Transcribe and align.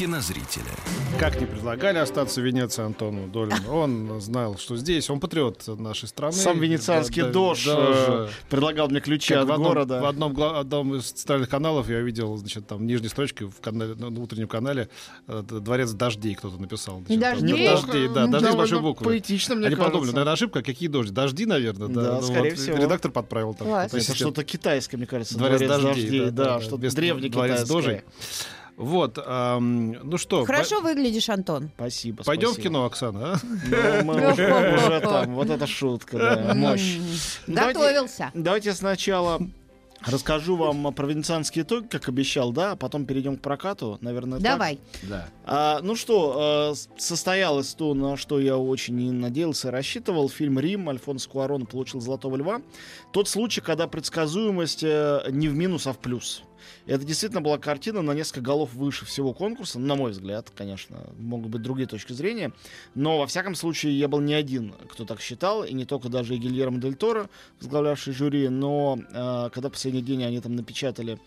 кинозрителя. 0.00 0.64
Как 1.18 1.38
не 1.38 1.46
предлагали 1.46 1.98
остаться 1.98 2.40
в 2.40 2.44
Венеции 2.44 2.82
Антону 2.82 3.28
Долину, 3.28 3.70
он 3.70 4.18
знал, 4.22 4.56
что 4.56 4.78
здесь, 4.78 5.10
он 5.10 5.20
патриот 5.20 5.78
нашей 5.78 6.08
страны. 6.08 6.32
Сам 6.32 6.58
венецианский 6.58 7.20
Да, 7.20 7.28
да, 7.28 7.34
дож 7.34 7.66
даже 7.66 8.06
э, 8.08 8.28
предлагал 8.48 8.88
мне 8.88 9.00
ключи 9.00 9.34
от 9.34 9.46
в 9.46 9.52
одном, 9.52 9.68
города. 9.68 10.00
В 10.00 10.06
одном, 10.06 10.42
одном 10.42 10.94
из 10.94 11.10
центральных 11.10 11.50
каналов 11.50 11.90
я 11.90 12.00
видел, 12.00 12.34
значит, 12.38 12.66
там 12.66 12.86
нижней 12.86 13.08
строчкой 13.08 13.48
в 13.48 13.60
канале, 13.60 13.94
на 13.94 14.08
утреннем 14.22 14.48
канале 14.48 14.88
э, 15.26 15.42
«Дворец 15.42 15.90
дождей» 15.90 16.34
кто-то 16.34 16.56
написал. 16.56 17.02
Не 17.06 17.16
Значит, 17.16 17.40
там, 17.40 17.48
дождей? 17.50 17.68
дождей, 17.68 18.08
да, 18.08 18.24
Ну, 18.26 18.32
дожди 18.32 18.52
с 18.52 18.54
большой 18.54 18.80
буквы. 18.80 19.04
Поэтично, 19.04 19.54
мне 19.54 19.66
Они 19.66 19.76
кажется. 19.76 19.92
подумали, 19.92 20.12
наверное, 20.14 20.32
ошибка, 20.32 20.62
какие 20.62 20.88
дожди? 20.88 21.12
Дожди, 21.12 21.44
наверное, 21.44 21.88
да. 21.88 22.02
Да, 22.02 22.14
Ну 22.14 22.22
скорее 22.22 22.50
вот, 22.52 22.58
всего. 22.58 22.78
Редактор 22.78 23.10
подправил 23.10 23.52
там. 23.52 23.68
Это 23.68 24.00
что-то 24.00 24.44
китайское, 24.44 24.96
мне 24.96 25.06
кажется. 25.06 25.36
Дворец 25.36 25.60
дождей, 25.60 25.92
дождей, 25.92 26.20
да, 26.20 26.30
да, 26.30 26.30
да, 26.30 26.44
да, 26.54 26.60
что-то 26.62 26.90
древнекитайское. 26.90 27.66
дворец 27.66 27.68
дожей. 27.68 28.00
Вот, 28.80 29.18
ам, 29.24 29.92
ну 30.02 30.16
что, 30.18 30.44
Хорошо 30.44 30.80
выглядишь, 30.80 31.28
Антон. 31.28 31.70
Спасибо, 31.76 32.24
пойдем 32.24 32.52
в 32.52 32.56
кино, 32.56 32.84
Оксана, 32.86 33.34
а? 33.34 33.36
Ну, 33.42 34.04
мы 34.04 34.32
уже, 34.32 34.74
уже 34.74 35.00
там, 35.00 35.34
вот 35.34 35.50
эта 35.50 35.66
шутка, 35.66 36.16
да, 36.18 36.54
мощь. 36.54 36.96
Давайте- 37.46 37.78
Готовился. 37.78 38.30
Давайте 38.32 38.72
сначала 38.72 39.40
расскажу 40.06 40.56
вам 40.56 40.94
про 40.94 41.06
венецианский 41.06 41.60
итог, 41.60 41.90
как 41.90 42.08
обещал, 42.08 42.52
да, 42.52 42.70
а 42.72 42.76
потом 42.76 43.04
перейдем 43.04 43.36
к 43.36 43.42
прокату, 43.42 43.98
наверное, 44.00 44.38
так. 44.40 44.52
Давай. 44.52 44.78
Да. 45.02 45.28
А, 45.44 45.80
ну 45.82 45.94
что, 45.94 46.72
с- 46.74 46.88
состоялось 46.96 47.74
то, 47.74 47.92
на 47.92 48.16
что 48.16 48.40
я 48.40 48.56
очень 48.56 48.98
и 48.98 49.10
надеялся 49.10 49.68
и 49.68 49.70
рассчитывал. 49.70 50.30
Фильм 50.30 50.58
«Рим» 50.58 50.88
Альфонсо 50.88 51.28
Куарон 51.28 51.66
получил 51.66 52.00
«Золотого 52.00 52.36
льва». 52.36 52.62
Тот 53.12 53.28
случай, 53.28 53.60
когда 53.60 53.86
предсказуемость 53.86 54.82
э, 54.84 55.20
не 55.30 55.48
в 55.48 55.54
минус, 55.54 55.86
а 55.86 55.92
в 55.92 55.98
плюс. 55.98 56.44
Это 56.86 57.04
действительно 57.04 57.40
была 57.40 57.58
картина 57.58 58.02
на 58.02 58.12
несколько 58.12 58.40
голов 58.40 58.72
выше 58.74 59.04
всего 59.04 59.32
конкурса, 59.32 59.78
на 59.78 59.94
мой 59.94 60.12
взгляд, 60.12 60.50
конечно. 60.54 60.98
Могут 61.18 61.50
быть 61.50 61.62
другие 61.62 61.88
точки 61.88 62.12
зрения. 62.12 62.52
Но, 62.94 63.18
во 63.18 63.26
всяком 63.26 63.54
случае, 63.54 63.98
я 63.98 64.08
был 64.08 64.20
не 64.20 64.34
один, 64.34 64.74
кто 64.88 65.04
так 65.04 65.20
считал, 65.20 65.64
и 65.64 65.72
не 65.72 65.84
только 65.84 66.08
даже 66.08 66.34
и 66.34 66.38
Гильермо 66.38 66.78
Дель 66.78 66.94
Торо, 66.94 67.28
возглавлявший 67.60 68.12
жюри, 68.12 68.48
но 68.48 68.98
э, 68.98 69.50
когда 69.52 69.70
последний 69.70 70.02
день 70.02 70.24
они 70.24 70.40
там 70.40 70.56
напечатали 70.56 71.18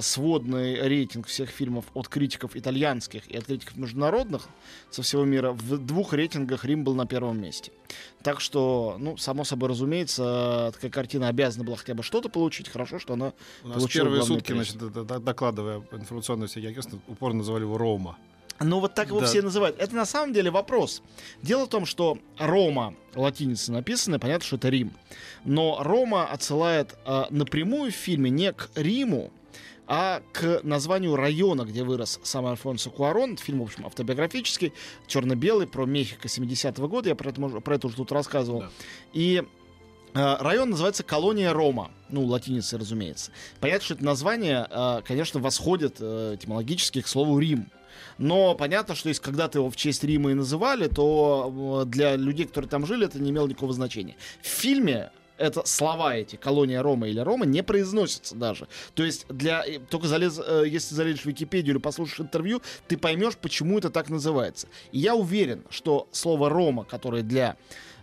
сводный 0.00 0.80
рейтинг 0.82 1.26
всех 1.26 1.50
фильмов 1.50 1.84
от 1.94 2.08
критиков 2.08 2.56
итальянских 2.56 3.26
и 3.30 3.36
от 3.36 3.44
критиков 3.44 3.76
международных 3.76 4.48
со 4.90 5.02
всего 5.02 5.24
мира, 5.24 5.52
в 5.52 5.78
двух 5.78 6.12
рейтингах 6.12 6.64
Рим 6.64 6.84
был 6.84 6.94
на 6.94 7.06
первом 7.06 7.40
месте. 7.40 7.72
Так 8.22 8.40
что, 8.40 8.96
ну, 8.98 9.16
само 9.16 9.44
собой 9.44 9.68
разумеется, 9.70 10.68
э, 10.68 10.72
такая 10.72 10.90
картина 10.90 11.28
обязана 11.28 11.64
была 11.64 11.76
хотя 11.76 11.94
бы 11.94 12.02
что-то 12.02 12.28
получить. 12.28 12.68
Хорошо, 12.68 12.98
что 12.98 13.14
она 13.14 13.32
У 13.64 13.68
нас 13.68 13.86
первые 13.86 14.22
сутки, 14.22 14.52
приз. 14.52 14.72
значит, 14.72 15.06
докладывая 15.24 15.82
информационные 15.92 16.48
всякие 16.48 16.70
агентства, 16.70 16.98
упорно 17.08 17.38
называли 17.38 17.62
его 17.62 17.78
Рома. 17.78 18.18
Ну, 18.60 18.80
вот 18.80 18.94
так 18.94 19.08
его 19.08 19.20
Да. 19.20 19.26
все 19.26 19.40
называют. 19.40 19.78
Это 19.78 19.94
на 19.94 20.04
самом 20.04 20.32
деле 20.32 20.50
вопрос. 20.50 21.00
Дело 21.42 21.66
в 21.66 21.68
том, 21.68 21.86
что 21.86 22.18
Рома, 22.38 22.94
латиница 23.14 23.70
написано, 23.72 24.18
понятно, 24.18 24.44
что 24.44 24.56
это 24.56 24.68
Рим. 24.68 24.92
Но 25.44 25.78
Рома 25.80 26.26
отсылает 26.26 26.96
э, 27.06 27.24
напрямую 27.30 27.92
в 27.92 27.94
фильме 27.94 28.30
не 28.30 28.52
к 28.52 28.68
Риму, 28.74 29.30
а 29.88 30.22
к 30.32 30.60
названию 30.64 31.16
района, 31.16 31.62
где 31.64 31.82
вырос 31.82 32.20
сам 32.22 32.46
Альфонсо 32.46 32.90
Куарон. 32.90 33.38
Фильм, 33.38 33.60
в 33.60 33.62
общем, 33.62 33.86
автобиографический, 33.86 34.74
черно-белый, 35.06 35.66
про 35.66 35.86
Мехико 35.86 36.28
70-го 36.28 36.86
года. 36.88 37.08
Я 37.08 37.14
про 37.14 37.30
это, 37.30 37.40
про 37.40 37.74
это 37.74 37.86
уже 37.86 37.96
тут 37.96 38.12
рассказывал. 38.12 38.60
Да. 38.60 38.70
И 39.14 39.42
э, 40.12 40.36
район 40.40 40.70
называется 40.70 41.02
Колония 41.04 41.54
Рома. 41.54 41.90
Ну, 42.10 42.26
латиницей, 42.26 42.78
разумеется. 42.78 43.32
Понятно, 43.60 43.84
что 43.86 43.94
это 43.94 44.04
название, 44.04 44.66
э, 44.70 45.00
конечно, 45.06 45.40
восходит 45.40 45.96
э, 46.00 46.34
этимологически 46.34 47.00
к 47.00 47.08
слову 47.08 47.38
Рим. 47.38 47.70
Но 48.18 48.54
понятно, 48.54 48.94
что 48.94 49.08
если 49.08 49.22
когда-то 49.22 49.60
его 49.60 49.70
в 49.70 49.76
честь 49.76 50.04
Рима 50.04 50.32
и 50.32 50.34
называли, 50.34 50.88
то 50.88 51.84
для 51.86 52.14
людей, 52.16 52.44
которые 52.44 52.68
там 52.68 52.84
жили, 52.84 53.06
это 53.06 53.18
не 53.18 53.30
имело 53.30 53.46
никакого 53.46 53.72
значения. 53.72 54.16
В 54.42 54.46
фильме 54.46 55.12
это 55.38 55.64
слова 55.66 56.16
эти, 56.16 56.36
колония 56.36 56.82
Рома 56.82 57.08
или 57.08 57.20
Рома, 57.20 57.46
не 57.46 57.62
произносятся 57.62 58.34
даже. 58.34 58.68
То 58.94 59.04
есть 59.04 59.26
для 59.28 59.64
э, 59.66 59.78
только 59.78 60.06
залез, 60.08 60.40
э, 60.44 60.64
если 60.66 60.94
залезешь 60.94 61.22
в 61.22 61.26
Википедию 61.26 61.74
или 61.74 61.80
послушаешь 61.80 62.20
интервью, 62.20 62.60
ты 62.88 62.96
поймешь, 62.96 63.36
почему 63.36 63.78
это 63.78 63.90
так 63.90 64.10
называется. 64.10 64.68
И 64.92 64.98
я 64.98 65.14
уверен, 65.14 65.64
что 65.70 66.08
слово 66.12 66.48
Рома, 66.50 66.84
которое 66.84 67.22
для 67.22 67.56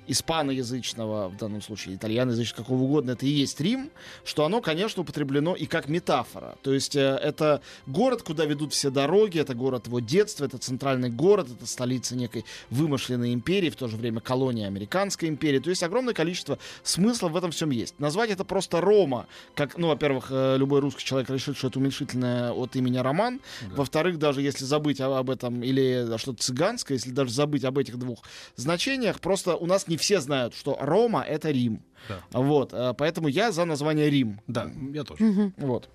испаноязычного, 0.08 1.30
в 1.30 1.38
данном 1.38 1.62
случае 1.62 1.96
итальяноязычного, 1.96 2.64
какого 2.64 2.84
угодно, 2.84 3.12
это 3.12 3.26
и 3.26 3.30
есть 3.30 3.60
Рим, 3.62 3.92
что 4.24 4.46
оно, 4.46 4.62
конечно, 4.62 5.02
употреблено 5.02 5.56
и 5.56 5.66
как 5.66 5.88
метафора. 5.88 6.58
То 6.62 6.74
есть 6.74 6.96
э, 6.96 7.00
это 7.00 7.62
город, 7.86 8.24
куда 8.24 8.46
ведут 8.46 8.74
все 8.74 8.90
дороги, 8.90 9.40
это 9.40 9.54
город 9.56 9.88
его 9.88 10.00
детства, 10.00 10.46
это 10.46 10.58
центральный 10.58 11.10
город, 11.10 11.50
это 11.52 11.66
столица 11.66 12.16
некой 12.16 12.46
вымышленной 12.70 13.34
империи, 13.34 13.70
в 13.70 13.76
то 13.76 13.88
же 13.88 13.98
время 13.98 14.22
колония 14.22 14.68
американской 14.68 15.30
империи. 15.30 15.60
То 15.60 15.70
есть 15.70 15.84
огромное 15.84 16.14
количество 16.14 16.60
смысла 16.84 17.30
в 17.30 17.36
этом 17.36 17.52
всем 17.52 17.70
есть. 17.72 18.00
Назвать 18.00 18.30
это 18.30 18.44
просто 18.44 18.82
Рома, 18.82 19.28
как, 19.56 19.78
ну, 19.78 19.88
во-первых, 19.88 20.28
э, 20.30 20.58
любой 20.58 20.80
русский 20.82 21.04
человек 21.04 21.30
решит, 21.30 21.58
что 21.58 21.68
это 21.68 21.80
уменьшительное 21.80 22.52
от 22.52 22.76
имени 22.76 22.98
Роман. 22.98 23.42
Во-вторых, 23.76 24.20
даже 24.20 24.42
если 24.42 24.66
забыть 24.66 25.02
об, 25.02 25.12
об 25.12 25.30
этом, 25.30 25.64
или 25.64 26.18
что-то 26.18 26.44
цыганское, 26.44 26.98
если 26.98 27.12
даже 27.12 27.32
забыть 27.32 27.64
об 27.64 27.78
этих 27.78 27.98
двух 27.98 28.24
значениях, 28.56 29.20
просто 29.20 29.56
у 29.56 29.66
нас 29.66 29.88
не 29.88 29.95
все 29.98 30.22
знают, 30.22 30.56
что 30.56 30.78
Рома— 30.80 31.22
это 31.28 31.52
Рим. 31.52 31.84
Да. 32.10 32.24
Вот, 32.32 32.74
э, 32.74 32.94
поэтому 32.98 33.28
я 33.28 33.52
за 33.52 33.66
название 33.66 34.10
Рим. 34.10 34.42
Да, 34.48 34.72
я 34.94 35.04
тоже. 35.04 35.52
Вот. 35.58 35.90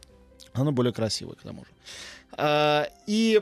Оно 0.53 0.73
более 0.73 0.93
красивое, 0.93 1.37
к 1.37 1.43
тому 1.43 1.65
же. 1.65 1.71
А, 2.33 2.89
и 3.07 3.41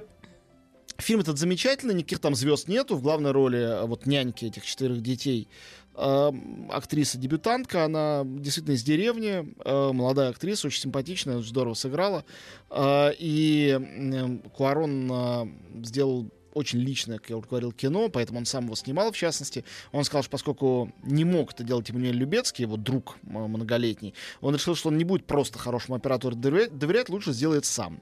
фильм 0.99 1.21
этот 1.21 1.39
замечательный, 1.39 1.95
никаких 1.95 2.19
там 2.19 2.35
звезд 2.35 2.69
нету. 2.69 2.97
В 2.97 3.03
главной 3.03 3.31
роли 3.31 3.59
а, 3.59 3.87
вот 3.87 4.07
няньки 4.07 4.45
этих 4.45 4.65
четырех 4.65 5.01
детей 5.01 5.49
а, 5.95 6.35
актриса-дебютантка, 6.71 7.85
она 7.85 8.23
действительно 8.25 8.75
из 8.75 8.83
деревни, 8.83 9.55
а, 9.65 9.93
молодая 9.93 10.31
актриса, 10.31 10.67
очень 10.67 10.83
симпатичная, 10.83 11.39
очень 11.39 11.49
здорово 11.49 11.75
сыграла. 11.75 12.25
И 12.77 14.43
Куарон 14.55 15.53
сделал 15.85 16.31
очень 16.55 16.79
личное, 16.79 17.19
как 17.19 17.31
я 17.31 17.37
уже 17.37 17.49
говорил, 17.49 17.73
кино, 17.73 18.09
поэтому 18.09 18.39
он 18.39 18.47
сам 18.47 18.65
его 18.65 18.75
снимал, 18.75 19.13
в 19.13 19.17
частности. 19.17 19.65
Он 19.93 20.05
сказал, 20.05 20.23
что 20.23 20.31
поскольку 20.31 20.93
не 21.03 21.25
мог 21.25 21.53
это 21.53 21.65
делать 21.65 21.91
Эммануэль 21.91 22.17
Любецкий, 22.17 22.63
его 22.63 22.77
друг 22.77 23.17
многолетний, 23.23 24.15
он 24.41 24.55
решил, 24.55 24.75
что 24.75 24.89
он 24.89 24.99
не 24.99 25.05
будет 25.05 25.27
просто 25.27 25.59
хорошему 25.59 25.97
оператору 25.97 26.35
доверять, 26.35 27.09
лучше 27.09 27.33
сделает 27.33 27.65
сам. 27.65 28.01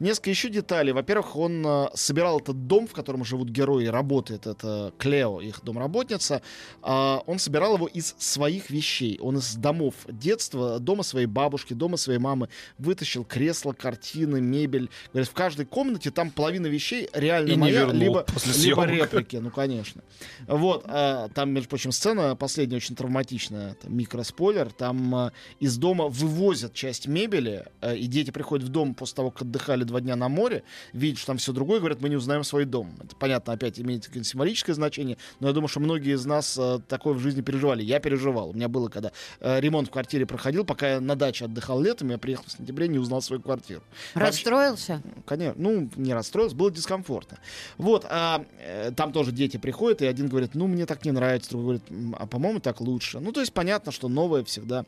Несколько 0.00 0.30
еще 0.30 0.48
деталей. 0.48 0.92
Во-первых, 0.92 1.36
он 1.36 1.64
э, 1.66 1.88
собирал 1.94 2.40
этот 2.40 2.66
дом, 2.66 2.86
в 2.86 2.92
котором 2.92 3.24
живут 3.24 3.48
герои, 3.48 3.86
работает 3.86 4.46
это 4.46 4.92
Клео, 4.98 5.40
их 5.40 5.62
домработница. 5.62 6.42
А, 6.82 7.22
он 7.26 7.38
собирал 7.38 7.76
его 7.76 7.86
из 7.86 8.14
своих 8.18 8.70
вещей. 8.70 9.18
Он 9.20 9.38
из 9.38 9.54
домов 9.54 9.94
детства, 10.08 10.78
дома 10.78 11.02
своей 11.02 11.26
бабушки, 11.26 11.74
дома 11.74 11.96
своей 11.96 12.18
мамы 12.18 12.48
вытащил 12.78 13.24
кресло, 13.24 13.72
картины, 13.72 14.40
мебель. 14.40 14.90
Говорят, 15.12 15.28
в 15.28 15.34
каждой 15.34 15.66
комнате 15.66 16.10
там 16.10 16.30
половина 16.30 16.66
вещей 16.66 17.08
реально 17.12 17.52
И 17.52 17.56
моя, 17.56 17.86
либо, 17.86 18.26
либо 18.56 18.84
реплики. 18.84 19.36
Ну, 19.36 19.50
конечно. 19.50 20.02
Вот. 20.46 20.84
а, 20.86 21.28
там, 21.28 21.50
между 21.50 21.68
прочим, 21.68 21.92
сцена 21.92 22.34
последняя 22.34 22.76
очень 22.76 22.96
травматичная. 22.96 23.74
Там 23.74 23.96
микроспойлер. 23.96 24.70
Там 24.72 25.14
а, 25.14 25.32
из 25.60 25.76
дома 25.76 26.08
вывозят 26.08 26.74
часть 26.74 27.06
мебели, 27.06 27.64
а, 27.80 27.94
и 27.94 28.06
дети 28.06 28.30
приходят 28.30 28.66
в 28.66 28.70
дом 28.70 28.94
после 28.94 29.16
того, 29.16 29.30
как 29.30 29.42
отдыхали 29.42 29.81
два 29.84 30.00
дня 30.00 30.16
на 30.16 30.28
море, 30.28 30.62
видят, 30.92 31.18
что 31.18 31.28
там 31.28 31.38
все 31.38 31.52
другое, 31.52 31.78
говорят, 31.80 32.00
мы 32.00 32.08
не 32.08 32.16
узнаем 32.16 32.44
свой 32.44 32.64
дом. 32.64 32.94
Это, 33.02 33.16
понятно, 33.16 33.52
опять 33.52 33.80
имеет 33.80 34.04
символическое 34.04 34.74
значение, 34.74 35.16
но 35.40 35.48
я 35.48 35.54
думаю, 35.54 35.68
что 35.68 35.80
многие 35.80 36.14
из 36.14 36.24
нас 36.24 36.56
а, 36.58 36.78
такое 36.80 37.14
в 37.14 37.18
жизни 37.18 37.40
переживали. 37.40 37.82
Я 37.82 38.00
переживал. 38.00 38.50
У 38.50 38.52
меня 38.52 38.68
было, 38.68 38.88
когда 38.88 39.12
а, 39.40 39.60
ремонт 39.60 39.88
в 39.88 39.90
квартире 39.90 40.26
проходил, 40.26 40.64
пока 40.64 40.94
я 40.94 41.00
на 41.00 41.16
даче 41.16 41.46
отдыхал 41.46 41.80
летом, 41.80 42.10
я 42.10 42.18
приехал 42.18 42.44
в 42.46 42.52
сентябре, 42.52 42.88
не 42.88 42.98
узнал 42.98 43.22
свою 43.22 43.42
квартиру. 43.42 43.82
Расстроился? 44.14 45.02
Конечно, 45.26 45.60
ну, 45.60 45.90
не 45.96 46.14
расстроился, 46.14 46.54
было 46.56 46.70
дискомфортно. 46.70 47.38
Вот, 47.78 48.06
а, 48.08 48.44
э, 48.58 48.92
там 48.96 49.12
тоже 49.12 49.32
дети 49.32 49.56
приходят, 49.56 50.02
и 50.02 50.06
один 50.06 50.28
говорит, 50.28 50.54
ну, 50.54 50.66
мне 50.66 50.86
так 50.86 51.04
не 51.04 51.10
нравится, 51.10 51.50
другой 51.50 51.62
говорит, 51.62 51.82
«М, 51.90 52.16
а 52.18 52.26
по-моему, 52.26 52.60
так 52.60 52.80
лучше. 52.80 53.20
Ну, 53.20 53.32
то 53.32 53.40
есть 53.40 53.52
понятно, 53.52 53.92
что 53.92 54.08
новое 54.08 54.44
всегда 54.44 54.84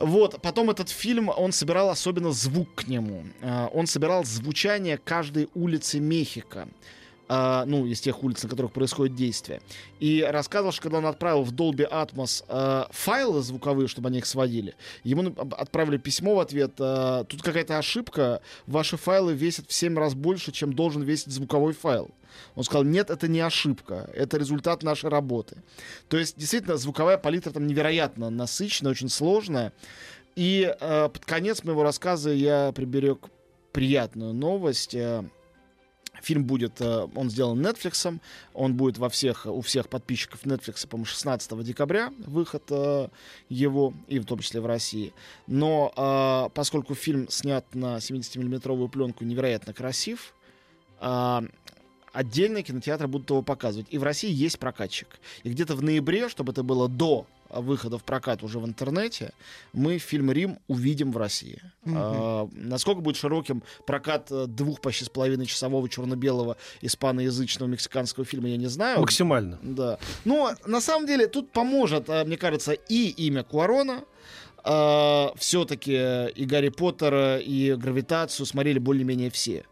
Вот, 0.00 0.40
потом 0.40 0.70
этот 0.70 0.88
фильм, 0.88 1.28
он 1.28 1.52
собирал 1.52 1.90
особенно 1.90 2.32
звук 2.32 2.74
к 2.74 2.88
нему. 2.88 3.24
А, 3.42 3.68
Он 3.72 3.86
собирал 3.86 4.24
звучание 4.24 4.96
каждой 4.96 5.50
улицы 5.54 6.00
Мехико. 6.00 6.68
А, 7.32 7.64
ну, 7.64 7.86
из 7.86 8.00
тех 8.00 8.24
улиц, 8.24 8.42
на 8.42 8.48
которых 8.48 8.72
происходит 8.72 9.14
действие. 9.14 9.62
И 10.00 10.26
рассказывал, 10.28 10.72
что 10.72 10.82
когда 10.82 10.98
он 10.98 11.06
отправил 11.06 11.44
в 11.44 11.52
Dolby 11.52 11.88
Atmos 11.88 12.44
а, 12.48 12.88
файлы 12.90 13.40
звуковые, 13.40 13.86
чтобы 13.86 14.08
они 14.08 14.18
их 14.18 14.26
сводили, 14.26 14.74
ему 15.04 15.32
отправили 15.52 15.96
письмо 15.96 16.34
в 16.34 16.40
ответ, 16.40 16.72
а, 16.80 17.22
тут 17.22 17.42
какая-то 17.42 17.78
ошибка, 17.78 18.42
ваши 18.66 18.96
файлы 18.96 19.32
весят 19.34 19.68
в 19.68 19.72
7 19.72 19.96
раз 19.96 20.14
больше, 20.14 20.50
чем 20.50 20.72
должен 20.72 21.02
весить 21.02 21.32
звуковой 21.32 21.72
файл. 21.72 22.10
Он 22.56 22.64
сказал, 22.64 22.82
нет, 22.82 23.10
это 23.10 23.28
не 23.28 23.38
ошибка, 23.38 24.10
это 24.12 24.36
результат 24.36 24.82
нашей 24.82 25.08
работы. 25.08 25.62
То 26.08 26.16
есть, 26.16 26.36
действительно, 26.36 26.78
звуковая 26.78 27.16
палитра 27.16 27.52
там 27.52 27.68
невероятно 27.68 28.30
насыщенная, 28.30 28.90
очень 28.90 29.08
сложная. 29.08 29.72
И 30.34 30.74
э, 30.80 31.08
под 31.12 31.24
конец 31.24 31.62
моего 31.62 31.84
рассказа 31.84 32.32
я 32.32 32.72
приберег 32.72 33.28
приятную 33.72 34.32
новость. 34.32 34.96
Э, 34.96 35.24
Фильм 36.22 36.44
будет, 36.44 36.80
э, 36.80 37.08
он 37.14 37.30
сделан 37.30 37.64
Netflix, 37.64 38.20
он 38.52 38.74
будет 38.74 38.98
во 38.98 39.08
всех, 39.08 39.46
у 39.46 39.60
всех 39.62 39.88
подписчиков 39.88 40.44
Netflix, 40.44 40.86
по-моему, 40.86 41.06
16 41.06 41.62
декабря 41.64 42.12
выход 42.26 42.64
э, 42.70 43.08
его, 43.48 43.94
и 44.06 44.18
в 44.18 44.26
том 44.26 44.40
числе 44.40 44.60
в 44.60 44.66
России. 44.66 45.12
Но 45.46 45.92
э, 45.96 46.50
поскольку 46.54 46.94
фильм 46.94 47.28
снят 47.28 47.64
на 47.74 47.96
70-миллиметровую 47.96 48.88
пленку 48.88 49.24
невероятно 49.24 49.72
красив, 49.72 50.34
э, 52.12 52.18
отдельные 52.18 52.62
кинотеатры 52.62 53.08
будут 53.08 53.30
его 53.30 53.42
показывать. 53.42 53.86
И 53.90 53.98
в 53.98 54.02
России 54.02 54.30
есть 54.30 54.58
прокатчик. 54.58 55.08
И 55.42 55.50
где-то 55.50 55.74
в 55.74 55.82
ноябре, 55.82 56.28
чтобы 56.28 56.52
это 56.52 56.62
было 56.62 56.88
до 56.88 57.26
выхода 57.50 57.98
в 57.98 58.04
прокат 58.04 58.42
уже 58.42 58.58
в 58.58 58.66
интернете, 58.66 59.32
мы 59.72 59.98
фильм 59.98 60.30
«Рим» 60.30 60.58
увидим 60.68 61.12
в 61.12 61.16
России. 61.16 61.60
А, 61.86 62.48
насколько 62.52 63.00
будет 63.00 63.16
широким 63.16 63.62
прокат 63.86 64.30
э, 64.30 64.46
двух 64.46 64.80
почти 64.80 65.04
с 65.04 65.08
половиной 65.08 65.46
часового 65.46 65.88
черно-белого 65.88 66.56
испаноязычного 66.80 67.68
мексиканского 67.68 68.24
фильма, 68.24 68.48
я 68.48 68.56
не 68.56 68.68
знаю. 68.68 69.00
Максимально. 69.00 69.58
Да. 69.62 69.98
Но 70.24 70.52
на 70.66 70.80
самом 70.80 71.06
деле 71.06 71.26
тут 71.26 71.50
поможет, 71.50 72.08
э, 72.08 72.24
мне 72.24 72.36
кажется, 72.36 72.72
и 72.72 73.08
имя 73.08 73.42
Куарона. 73.42 74.04
Все-таки 75.38 75.92
и 75.92 76.44
Гарри 76.44 76.68
Поттера, 76.68 77.38
и 77.38 77.74
Гравитацию 77.74 78.44
смотрели 78.44 78.78
более-менее 78.78 79.30
все. 79.30 79.64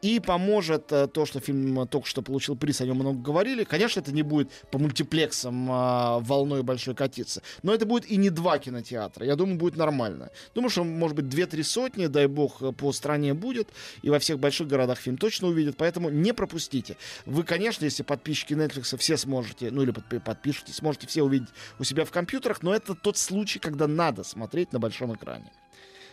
И 0.00 0.20
поможет 0.20 0.92
э, 0.92 1.08
то, 1.08 1.26
что 1.26 1.40
фильм 1.40 1.88
только 1.88 2.06
что 2.06 2.22
получил 2.22 2.56
приз, 2.56 2.80
о 2.80 2.86
нем 2.86 2.96
много 2.96 3.20
говорили. 3.20 3.64
Конечно, 3.64 3.98
это 3.98 4.12
не 4.12 4.22
будет 4.22 4.50
по 4.70 4.78
мультиплексам 4.78 5.68
э, 5.70 6.20
волной 6.20 6.62
большой 6.62 6.94
катиться. 6.94 7.42
Но 7.64 7.74
это 7.74 7.84
будет 7.84 8.08
и 8.08 8.16
не 8.16 8.30
два 8.30 8.58
кинотеатра. 8.58 9.26
Я 9.26 9.34
думаю, 9.34 9.58
будет 9.58 9.76
нормально. 9.76 10.30
Думаю, 10.54 10.70
что, 10.70 10.84
может 10.84 11.16
быть, 11.16 11.28
две-три 11.28 11.64
сотни, 11.64 12.06
дай 12.06 12.26
бог, 12.26 12.62
э, 12.62 12.70
по 12.70 12.92
стране 12.92 13.34
будет. 13.34 13.68
И 14.02 14.10
во 14.10 14.20
всех 14.20 14.38
больших 14.38 14.68
городах 14.68 14.98
фильм 14.98 15.18
точно 15.18 15.48
увидят. 15.48 15.76
Поэтому 15.76 16.10
не 16.10 16.32
пропустите. 16.32 16.96
Вы, 17.26 17.42
конечно, 17.42 17.84
если 17.84 18.04
подписчики 18.04 18.54
Netflix, 18.54 18.96
все 18.96 19.16
сможете, 19.16 19.72
ну 19.72 19.82
или 19.82 19.92
подпи- 19.92 20.20
подпишитесь, 20.20 20.76
сможете 20.76 21.08
все 21.08 21.24
увидеть 21.24 21.48
у 21.80 21.84
себя 21.84 22.04
в 22.04 22.12
компьютерах. 22.12 22.62
Но 22.62 22.72
это 22.72 22.94
тот 22.94 23.16
случай, 23.16 23.58
когда 23.58 23.88
надо 23.88 24.22
смотреть 24.22 24.72
на 24.72 24.78
большом 24.78 25.14
экране. 25.14 25.50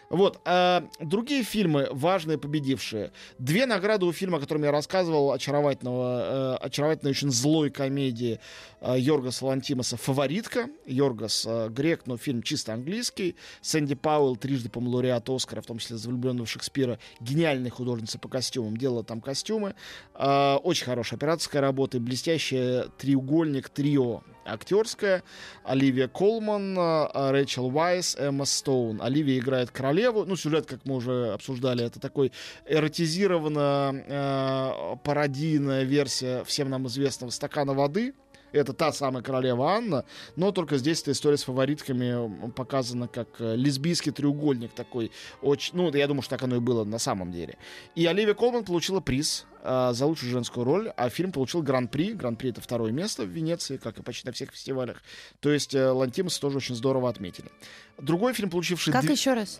Вот. 0.10 0.40
А 0.46 0.88
другие 1.00 1.44
фильмы, 1.44 1.88
важные, 1.92 2.38
победившие. 2.38 3.12
Две 3.40 3.66
награды 3.66 4.06
у 4.06 4.12
фильма, 4.12 4.38
о 4.38 4.40
котором 4.40 4.64
я 4.64 4.72
рассказывал, 4.72 5.32
очаровательного, 5.32 6.58
э, 6.62 6.66
очаровательной, 6.66 7.12
очень 7.12 7.32
злой 7.32 7.70
комедии 7.70 8.40
э, 8.82 8.96
Йоргаса 8.98 9.46
Лантимаса 9.46 9.98
«Фаворитка». 9.98 10.70
Йоргас 10.86 11.46
э, 11.48 11.70
грек, 11.70 12.04
но 12.06 12.18
фильм 12.18 12.44
чисто 12.44 12.74
английский. 12.74 13.36
Сэнди 13.62 13.96
Пауэлл, 13.96 14.36
трижды, 14.36 14.70
по 14.70 14.80
лауреат 14.80 15.30
Оскара, 15.30 15.62
в 15.62 15.66
том 15.66 15.80
числе 15.80 15.98
за 15.98 16.10
влюбленного 16.10 16.46
Шекспира, 16.48 17.00
гениальная 17.20 17.72
художница 17.72 18.20
по 18.20 18.30
костюмам, 18.30 18.78
делала 18.78 19.04
там 19.04 19.22
костюмы. 19.22 19.76
Очень 20.16 20.86
хорошая 20.86 21.18
операторская 21.18 21.62
работа, 21.62 22.00
блестящая 22.00 22.88
треугольник, 22.98 23.70
трио 23.70 24.22
актерская. 24.46 25.24
Оливия 25.64 26.08
Колман, 26.08 26.78
э, 26.78 27.32
Рэйчел 27.32 27.68
Уайс, 27.76 28.16
Эмма 28.18 28.46
Стоун. 28.46 29.02
Оливия 29.02 29.40
играет 29.40 29.72
королеву. 29.72 30.26
Ну, 30.26 30.36
сюжет, 30.36 30.66
как 30.66 30.86
мы 30.86 30.96
уже 30.96 31.34
обсуждали, 31.34 31.84
это 31.86 32.00
такой 32.00 32.32
эротизированно 32.68 34.04
э, 34.08 34.96
пародийная 35.04 35.84
версия 35.84 36.44
всем 36.44 36.70
нам 36.70 36.88
известного 36.88 37.32
«Стакана 37.32 37.74
воды». 37.74 38.14
Это 38.56 38.72
та 38.72 38.94
самая 38.94 39.22
королева 39.22 39.74
Анна, 39.74 40.06
но 40.38 40.52
только 40.54 40.78
здесь 40.78 41.02
эта 41.02 41.12
история 41.12 41.36
с 41.36 41.44
фаворитками 41.44 42.50
показана 42.52 43.10
как 43.10 43.28
э, 43.40 43.56
лесбийский 43.58 44.14
треугольник 44.14 44.72
такой. 44.72 45.12
Очень, 45.42 45.76
ну, 45.76 45.94
я 45.94 46.08
думаю, 46.08 46.22
что 46.22 46.32
так 46.32 46.44
оно 46.44 46.56
и 46.56 46.60
было 46.60 46.86
на 46.86 46.98
самом 46.98 47.34
деле. 47.34 47.58
И 47.96 48.06
Оливия 48.06 48.34
Колман 48.34 48.64
получила 48.64 49.02
приз 49.02 49.46
э, 49.62 49.92
за 49.92 50.06
лучшую 50.06 50.32
женскую 50.32 50.64
роль, 50.64 50.88
а 50.96 51.10
фильм 51.10 51.34
получил 51.34 51.62
гран-при. 51.62 52.14
Гран-при 52.14 52.52
это 52.52 52.62
второе 52.62 52.94
место 52.94 53.24
в 53.24 53.30
Венеции, 53.30 53.76
как 53.76 53.98
и 53.98 54.02
почти 54.02 54.26
на 54.26 54.32
всех 54.32 54.52
фестивалях. 54.52 55.04
То 55.42 55.52
есть 55.52 55.76
э, 55.76 55.90
Лантимас 55.90 56.40
тоже 56.40 56.58
очень 56.58 56.76
здорово 56.76 57.10
отметили. 57.10 57.52
Другой 57.98 58.34
фильм, 58.34 58.50
получивший... 58.50 58.94
Как 58.94 59.04
еще 59.04 59.34
раз? 59.34 59.60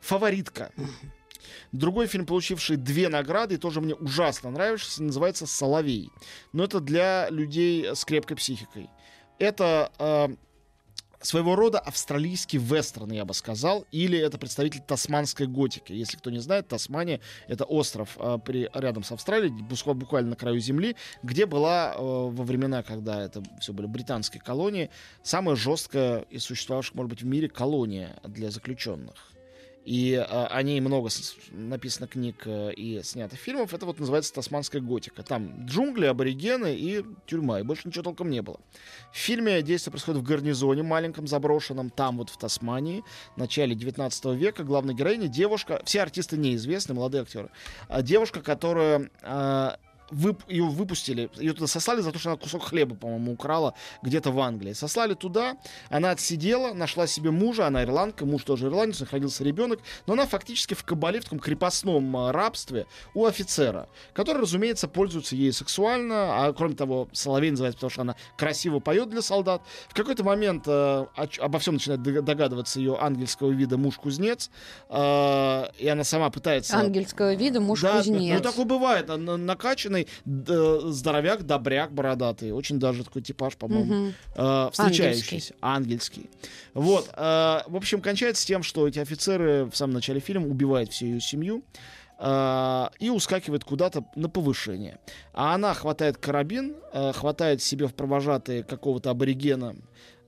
Фаворитка. 0.00 0.70
Другой 1.72 2.06
фильм, 2.06 2.26
получивший 2.26 2.76
две 2.76 3.08
награды, 3.08 3.58
тоже 3.58 3.80
мне 3.80 3.94
ужасно 3.94 4.50
нравится, 4.50 5.02
называется 5.02 5.46
«Соловей». 5.46 6.10
Но 6.52 6.64
это 6.64 6.80
для 6.80 7.28
людей 7.30 7.94
с 7.94 8.04
крепкой 8.04 8.36
психикой. 8.36 8.88
Это 9.38 9.92
э, 9.98 10.28
своего 11.20 11.56
рода 11.56 11.78
австралийский 11.78 12.58
вестерн, 12.58 13.10
я 13.12 13.24
бы 13.24 13.34
сказал, 13.34 13.86
или 13.90 14.18
это 14.18 14.38
представитель 14.38 14.80
тасманской 14.80 15.46
готики. 15.46 15.92
Если 15.92 16.16
кто 16.16 16.30
не 16.30 16.38
знает, 16.38 16.68
Тасмания— 16.68 17.20
это 17.48 17.64
остров 17.64 18.16
э, 18.18 18.38
при, 18.44 18.70
рядом 18.72 19.02
с 19.02 19.12
Австралией, 19.12 19.52
буквально 19.52 20.30
на 20.30 20.36
краю 20.36 20.60
земли, 20.60 20.96
где 21.22 21.46
была 21.46 21.94
э, 21.94 21.98
во 21.98 22.44
времена, 22.44 22.82
когда 22.82 23.22
это 23.22 23.42
все 23.60 23.72
были 23.72 23.86
британские 23.86 24.40
колонии, 24.40 24.90
самая 25.22 25.56
жесткая 25.56 26.20
из 26.30 26.44
существовавших, 26.44 26.94
может 26.94 27.10
быть, 27.10 27.22
в 27.22 27.26
мире 27.26 27.48
колония 27.48 28.16
для 28.24 28.50
заключенных. 28.50 29.35
И 29.86 30.14
э, 30.14 30.22
о 30.24 30.62
ней 30.62 30.80
много 30.80 31.10
с- 31.10 31.36
написано 31.52 32.08
книг 32.08 32.42
э, 32.44 32.72
и 32.72 33.00
снято 33.04 33.36
фильмов. 33.36 33.72
Это 33.72 33.86
вот 33.86 34.00
называется 34.00 34.34
«Тасманская 34.34 34.82
готика». 34.82 35.22
Там 35.22 35.64
джунгли, 35.64 36.06
аборигены 36.06 36.74
и 36.74 37.04
тюрьма. 37.26 37.60
И 37.60 37.62
больше 37.62 37.86
ничего 37.86 38.02
толком 38.02 38.28
не 38.28 38.42
было. 38.42 38.58
В 39.12 39.16
фильме 39.16 39.62
действие 39.62 39.92
происходит 39.92 40.22
в 40.22 40.24
гарнизоне 40.24 40.82
маленьком, 40.82 41.28
заброшенном, 41.28 41.90
там 41.90 42.18
вот 42.18 42.30
в 42.30 42.36
Тасмании, 42.36 43.04
в 43.36 43.38
начале 43.38 43.76
19 43.76 44.24
века. 44.36 44.64
Главная 44.64 44.92
героиня 44.92 45.28
девушка, 45.28 45.80
все 45.84 46.02
артисты 46.02 46.36
неизвестны, 46.36 46.94
молодые 46.94 47.22
актеры. 47.22 47.50
А 47.88 48.02
девушка, 48.02 48.42
которая 48.42 49.08
э, 49.22 49.70
вып- 50.10 50.42
ее 50.48 50.64
выпустили, 50.64 51.30
ее 51.36 51.52
туда 51.52 51.66
сослали 51.66 52.00
за 52.00 52.12
то, 52.12 52.18
что 52.18 52.30
она 52.30 52.36
кусок 52.38 52.64
хлеба, 52.64 52.94
по-моему, 52.94 53.32
украла 53.32 53.74
где-то 54.02 54.30
в 54.30 54.40
Англии. 54.40 54.72
Сослали 54.72 55.14
туда, 55.14 55.56
она 55.90 56.10
отсидела, 56.10 56.72
нашла 56.74 57.06
себе 57.06 57.30
мужа, 57.30 57.66
она 57.66 57.82
ирландка, 57.84 58.24
муж 58.26 58.44
тоже 58.44 58.66
ирландец, 58.66 59.02
родился 59.10 59.44
ребенок, 59.44 59.80
но 60.06 60.12
она 60.14 60.26
фактически 60.26 60.74
в 60.74 60.84
кабале, 60.84 61.20
в 61.20 61.24
таком 61.24 61.38
крепостном 61.38 62.16
а, 62.16 62.32
рабстве 62.32 62.86
у 63.14 63.26
офицера, 63.26 63.88
который, 64.12 64.42
разумеется, 64.42 64.88
пользуется 64.88 65.36
ей 65.36 65.52
сексуально, 65.52 66.46
а 66.46 66.52
кроме 66.52 66.74
того, 66.74 67.08
Соловей 67.12 67.50
называется, 67.50 67.78
потому 67.78 67.90
что 67.90 68.02
она 68.02 68.16
красиво 68.36 68.78
поет 68.80 69.08
для 69.10 69.22
солдат. 69.22 69.62
В 69.88 69.94
какой-то 69.94 70.24
момент 70.24 70.64
э, 70.66 70.70
о 70.70 71.26
обо 71.40 71.58
всем 71.58 71.74
начинает 71.74 72.02
дог- 72.02 72.24
догадываться 72.24 72.78
ее 72.78 72.96
ангельского 73.00 73.50
вида 73.50 73.76
муж-кузнец, 73.76 74.50
э, 74.88 75.64
и 75.78 75.88
она 75.88 76.04
сама 76.04 76.30
пытается... 76.30 76.76
Ангельского 76.78 77.34
вида 77.34 77.54
Да, 77.54 77.60
муж-кузнец. 77.60 78.36
Ну, 78.36 78.40
такое 78.42 78.64
бывает. 78.64 79.10
а, 79.10 79.16
на- 79.16 79.36
Накачанный 79.96 80.08
д- 80.24 80.92
здоровяк, 80.92 81.46
добряк, 81.46 81.92
бородатый. 81.92 82.52
Очень 82.52 82.78
даже 82.78 83.04
такой 83.04 83.22
типаж, 83.22 83.56
по-моему, 83.56 84.12
э, 84.34 84.68
встречающийся. 84.72 85.54
Ангельский. 85.60 86.28
Вот. 86.74 87.08
э, 87.12 87.60
в 87.66 87.76
общем, 87.76 88.00
кончается 88.00 88.46
тем, 88.46 88.62
что 88.62 88.86
эти 88.86 88.98
офицеры 88.98 89.64
в 89.64 89.76
самом 89.76 89.94
начале 89.94 90.20
фильма 90.20 90.46
убивают 90.48 90.92
всю 90.92 91.06
ее 91.06 91.20
семью 91.20 91.62
э, 92.18 92.86
и 92.98 93.10
ускакивает 93.10 93.64
куда-то 93.64 94.04
на 94.14 94.28
повышение. 94.28 94.98
А 95.32 95.54
она 95.54 95.74
хватает 95.74 96.16
карабин, 96.18 96.74
э, 96.92 97.12
хватает 97.12 97.62
себе 97.62 97.86
в 97.86 97.94
провожатые 97.94 98.62
какого-то 98.62 99.10
аборигена, 99.10 99.76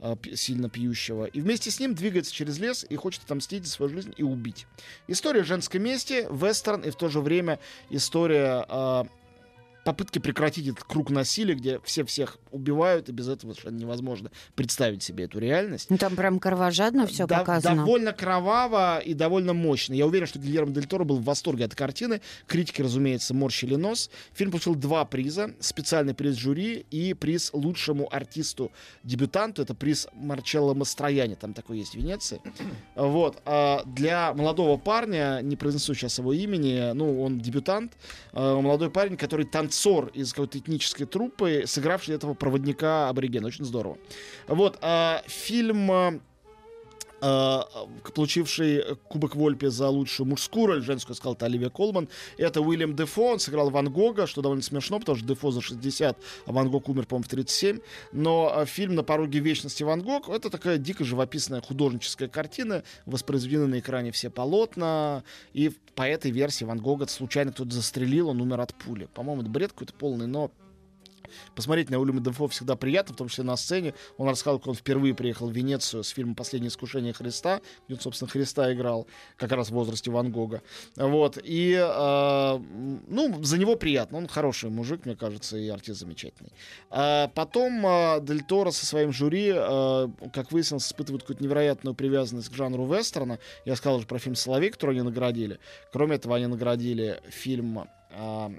э, 0.01 0.15
сильно 0.35 0.69
пьющего, 0.69 1.25
и 1.25 1.41
вместе 1.41 1.71
с 1.71 1.81
ним 1.81 1.95
двигается 1.95 2.33
через 2.33 2.59
лес 2.59 2.87
и 2.89 2.97
хочет 2.97 3.25
отомстить 3.25 3.65
за 3.65 3.71
свою 3.73 3.91
жизнь 3.93 4.13
и 4.17 4.23
убить. 4.23 4.67
История 5.09 5.43
женской 5.45 5.81
мести, 5.81 6.27
вестерн, 6.31 6.83
и 6.83 6.91
в 6.91 6.95
то 6.97 7.09
же 7.09 7.21
время 7.21 7.59
история 7.91 8.65
э, 8.69 9.05
попытки 9.89 10.19
прекратить 10.19 10.69
этот 10.69 10.85
круг 10.85 11.09
насилия, 11.09 11.55
где 11.55 11.81
все 11.83 12.05
всех 12.05 12.37
убивают, 12.51 13.09
и 13.09 13.13
без 13.13 13.27
этого 13.27 13.53
совершенно 13.53 13.79
невозможно 13.79 14.31
представить 14.55 15.03
себе 15.03 15.25
эту 15.25 15.39
реальность. 15.39 15.89
Ну, 15.89 15.97
там 15.97 16.15
прям 16.15 16.39
кровожадно 16.41 17.07
все 17.07 17.27
Да- 17.27 17.39
показано. 17.39 17.77
Довольно 17.87 18.13
кроваво 18.13 18.99
и 18.99 19.15
довольно 19.15 19.55
мощно. 19.55 19.95
Я 19.95 20.05
уверен, 20.07 20.27
что 20.27 20.39
Гильермо 20.39 20.73
Дель 20.73 20.85
Торо 20.85 21.05
был 21.05 21.17
в 21.17 21.25
восторге 21.25 21.65
от 21.65 21.75
картины. 21.75 22.21
Критики, 22.47 22.83
разумеется, 22.83 23.33
морщили 23.33 23.77
нос. 23.77 24.11
Фильм 24.35 24.51
получил 24.51 24.75
два 24.75 25.07
приза. 25.07 25.55
Специальный 25.59 26.13
приз 26.13 26.37
жюри 26.37 26.85
и 26.91 27.15
приз 27.15 27.49
лучшему 27.55 28.15
артисту-дебютанту. 28.15 29.63
Это 29.63 29.75
приз 29.75 30.07
Марчелло 30.13 30.75
Мастрояни. 30.75 31.35
Там 31.35 31.55
такой 31.55 31.79
есть 31.79 31.93
в 31.93 31.97
Венеции. 31.97 32.43
Вот. 32.95 33.41
А 33.47 33.85
Для 33.87 34.35
молодого 34.35 34.77
парня, 34.77 35.41
не 35.43 35.57
произнесу 35.57 35.95
сейчас 35.95 36.19
его 36.19 36.35
имени, 36.35 36.93
ну, 36.93 37.23
он 37.23 37.39
дебютант, 37.39 37.93
а, 38.33 38.61
молодой 38.61 38.91
парень, 38.91 39.17
который 39.17 39.47
танцует 39.47 39.78
ссор 39.79 40.11
из 40.15 40.33
какой-то 40.33 40.59
этнической 40.59 41.07
труппы, 41.07 41.65
сыгравший 41.67 42.15
этого 42.15 42.35
проводника 42.35 43.09
аборигена. 43.09 43.47
Очень 43.47 43.65
здорово. 43.65 43.99
Вот, 44.47 44.79
а, 44.81 45.23
фильм 45.27 45.91
а, 45.91 46.21
получивший 47.21 48.85
Кубок 49.09 49.35
Вольпи 49.35 49.67
за 49.67 49.89
лучшую 49.89 50.27
мужскую 50.29 50.67
роль, 50.67 50.83
женскую 50.83 51.17
сказал 51.17 51.35
это 51.35 51.47
Оливия 51.47 51.71
Колман. 51.71 52.09
Это 52.37 52.61
Уильям 52.61 52.95
Дефо, 52.95 53.33
он 53.33 53.39
сыграл 53.39 53.71
Ван 53.71 53.91
Гога, 53.91 54.27
что 54.27 54.43
довольно 54.43 54.63
смешно, 54.63 54.99
потому 55.01 55.19
что 55.19 55.27
Дефо 55.27 55.51
за 55.51 55.61
60, 55.61 56.19
а 56.47 56.53
Ван 56.53 56.71
Гог 56.71 56.89
умер, 56.89 57.07
по-моему, 57.07 57.25
в 57.25 57.29
37. 57.29 57.81
Но 58.13 58.53
а, 58.55 58.67
фильм 58.67 58.95
«На 58.95 59.03
пороге 59.03 59.41
вечности 59.41 59.83
Ван 59.83 60.03
Гог»— 60.03 60.29
это 60.31 60.51
такая 60.51 60.79
дико 60.79 61.05
живописная 61.05 61.61
художническая 61.61 62.29
картина, 62.29 62.85
воспроизведены 63.07 63.67
на 63.67 63.79
экране 63.79 64.13
все 64.13 64.31
полотна, 64.31 65.25
и 65.53 65.73
по 65.95 66.03
этой 66.03 66.31
версии 66.31 66.65
Ван 66.65 66.79
Гога 66.79 67.07
случайно 67.09 67.53
кто-то 67.53 67.73
застрелил, 67.73 68.29
он 68.29 68.41
умер 68.41 68.61
от 68.61 68.75
пули. 68.75 69.09
По-моему, 69.15 69.43
это 69.43 69.51
бред 69.51 69.73
какой-то 69.73 69.95
полный, 69.95 70.27
но 70.27 70.51
посмотреть 71.55 71.91
на 71.91 71.99
Уильяма 71.99 72.21
Дефо 72.21 72.49
всегда 72.49 72.77
приятно, 72.77 73.15
в 73.15 73.17
том 73.17 73.29
числе 73.29 73.45
на 73.45 73.57
сцене. 73.57 73.95
Он 74.17 74.29
рассказал, 74.29 74.59
как 74.59 74.69
он 74.69 74.75
впервые 74.75 75.15
приехал 75.15 75.49
в 75.49 75.53
Венецию 75.53 76.05
с 76.05 76.09
фильмом 76.09 76.35
«Последнее 76.35 76.69
искушение 76.69 77.13
Христа», 77.13 77.61
где 77.87 77.95
он, 77.95 78.01
собственно, 78.01 78.31
Христа 78.31 78.73
играл, 78.73 79.07
как 79.37 79.53
раз 79.53 79.69
в 79.69 79.73
возрасте 79.73 80.11
Ван 80.11 80.31
Гога. 80.31 80.63
Вот. 80.97 81.39
И, 81.43 81.75
э, 81.75 82.59
ну, 83.09 83.45
за 83.45 83.59
него 83.59 83.77
приятно. 83.77 84.19
Он 84.19 84.29
хороший 84.29 84.71
мужик, 84.71 85.05
мне 85.05 85.17
кажется, 85.17 85.57
и 85.57 85.69
артист 85.69 86.01
замечательный. 86.01 86.53
А 86.91 87.29
потом 87.29 87.87
э, 87.87 88.21
Дель 88.23 88.43
Торо 88.43 88.71
со 88.71 88.87
своим 88.87 89.13
жюри, 89.13 89.53
э, 89.55 90.09
как 90.33 90.53
выяснилось, 90.53 90.87
испытывает 90.87 91.23
какую-то 91.23 91.43
невероятную 91.43 91.95
привязанность 91.95 92.49
к 92.49 92.55
жанру 92.55 92.87
вестерна. 92.87 93.39
Я 93.65 93.77
сказал 93.77 93.99
уже 93.99 94.07
про 94.07 94.19
фильм 94.19 94.35
«Соловей», 94.35 94.71
который 94.71 94.93
они 94.93 95.03
наградили. 95.03 95.59
Кроме 95.93 96.17
этого, 96.17 96.37
они 96.37 96.47
наградили 96.47 97.21
фильм 97.29 97.89
э, 98.11 98.51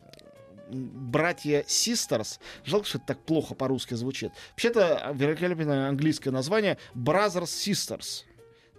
братья 0.70 1.64
Sisters. 1.68 2.40
Жалко, 2.66 2.88
что 2.88 2.98
это 2.98 3.08
так 3.08 3.20
плохо 3.20 3.56
по-русски 3.56 3.94
звучит. 3.96 4.32
Вообще-то 4.52 5.12
великолепное 5.14 5.90
английское 5.90 6.32
название 6.32 6.78
Brothers 6.96 7.44
Sisters 7.46 8.24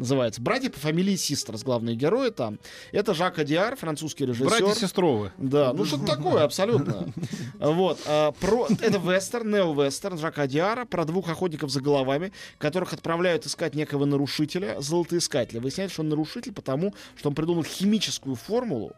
называется. 0.00 0.40
Братья 0.40 0.70
по 0.70 0.80
фамилии 0.80 1.14
Систерс, 1.14 1.62
главные 1.62 1.94
герои 1.94 2.30
там. 2.30 2.58
Это 2.90 3.14
Жак 3.14 3.38
Адиар, 3.38 3.76
французский 3.76 4.26
режиссер. 4.26 4.48
Братья 4.48 4.74
Сестровы. 4.74 5.32
Да, 5.36 5.72
ну 5.72 5.84
что-то 5.84 6.06
такое, 6.06 6.42
абсолютно. 6.42 7.12
Вот. 7.60 8.00
А, 8.06 8.32
про, 8.32 8.66
это 8.66 8.98
вестерн, 8.98 9.50
нео-вестерн 9.50 10.18
Жака 10.18 10.46
Диара 10.46 10.86
про 10.86 11.04
двух 11.04 11.28
охотников 11.28 11.70
за 11.70 11.80
головами, 11.82 12.32
которых 12.56 12.94
отправляют 12.94 13.44
искать 13.44 13.74
некого 13.74 14.06
нарушителя, 14.06 14.80
золотоискателя. 14.80 15.60
Выясняется, 15.60 15.94
что 15.94 16.02
он 16.02 16.08
нарушитель 16.08 16.52
потому, 16.52 16.94
что 17.16 17.28
он 17.28 17.34
придумал 17.34 17.62
химическую 17.62 18.34
формулу, 18.34 18.92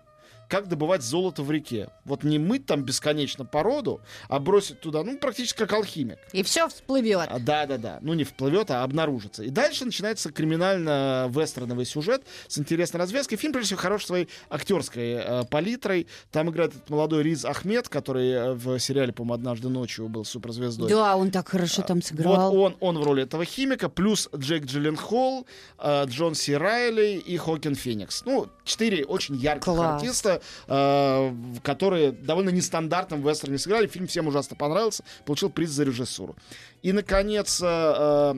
как 0.52 0.68
добывать 0.68 1.02
золото 1.02 1.42
в 1.42 1.50
реке. 1.50 1.88
Вот 2.04 2.24
не 2.24 2.38
мыть 2.38 2.66
там 2.66 2.82
бесконечно 2.82 3.46
породу, 3.46 4.02
а 4.28 4.38
бросить 4.38 4.80
туда, 4.80 5.02
ну, 5.02 5.16
практически 5.16 5.56
как 5.56 5.72
алхимик. 5.72 6.18
И 6.32 6.42
все 6.42 6.68
всплывет. 6.68 7.26
А, 7.30 7.38
да, 7.38 7.64
да, 7.64 7.78
да. 7.78 7.98
Ну, 8.02 8.12
не 8.12 8.24
вплывет, 8.24 8.70
а 8.70 8.82
обнаружится. 8.82 9.44
И 9.44 9.48
дальше 9.48 9.86
начинается 9.86 10.30
криминально-вестерновый 10.30 11.86
сюжет 11.86 12.24
с 12.48 12.58
интересной 12.58 12.98
развязкой. 13.00 13.38
Фильм, 13.38 13.54
прежде 13.54 13.68
всего, 13.68 13.80
хорош 13.80 14.04
своей 14.04 14.28
актерской 14.50 15.12
э, 15.12 15.44
палитрой. 15.50 16.06
Там 16.30 16.50
играет 16.50 16.72
этот 16.74 16.90
молодой 16.90 17.22
Риз 17.22 17.46
Ахмед, 17.46 17.88
который 17.88 18.30
э, 18.32 18.52
в 18.52 18.78
сериале, 18.78 19.14
по-моему, 19.14 19.32
«Однажды 19.32 19.70
ночью» 19.70 20.10
был 20.10 20.26
суперзвездой. 20.26 20.90
Да, 20.90 21.16
он 21.16 21.30
так 21.30 21.48
хорошо 21.48 21.80
там 21.80 22.02
сыграл. 22.02 22.52
Вот 22.52 22.58
он, 22.58 22.76
он 22.80 22.98
в 22.98 23.02
роли 23.02 23.22
этого 23.22 23.46
химика, 23.46 23.88
плюс 23.88 24.28
Джек 24.36 24.66
Джилленхол, 24.66 25.46
э, 25.78 26.04
Джон 26.08 26.34
Си 26.34 26.54
Райли 26.54 27.16
и 27.16 27.38
Хокин 27.38 27.74
Феникс. 27.74 28.22
Ну, 28.26 28.48
четыре 28.64 29.06
очень 29.06 29.36
ярких 29.36 29.64
Класс. 29.64 30.02
артиста, 30.02 30.41
э, 30.66 31.34
которые 31.62 32.12
довольно 32.12 32.50
нестандартным 32.50 33.22
вестерне 33.22 33.58
сыграли. 33.58 33.86
Фильм 33.86 34.06
всем 34.06 34.26
ужасно 34.26 34.56
понравился, 34.56 35.04
получил 35.24 35.50
приз 35.50 35.70
за 35.70 35.84
режиссуру. 35.84 36.36
И, 36.82 36.92
наконец, 36.92 37.60
э, 37.62 38.34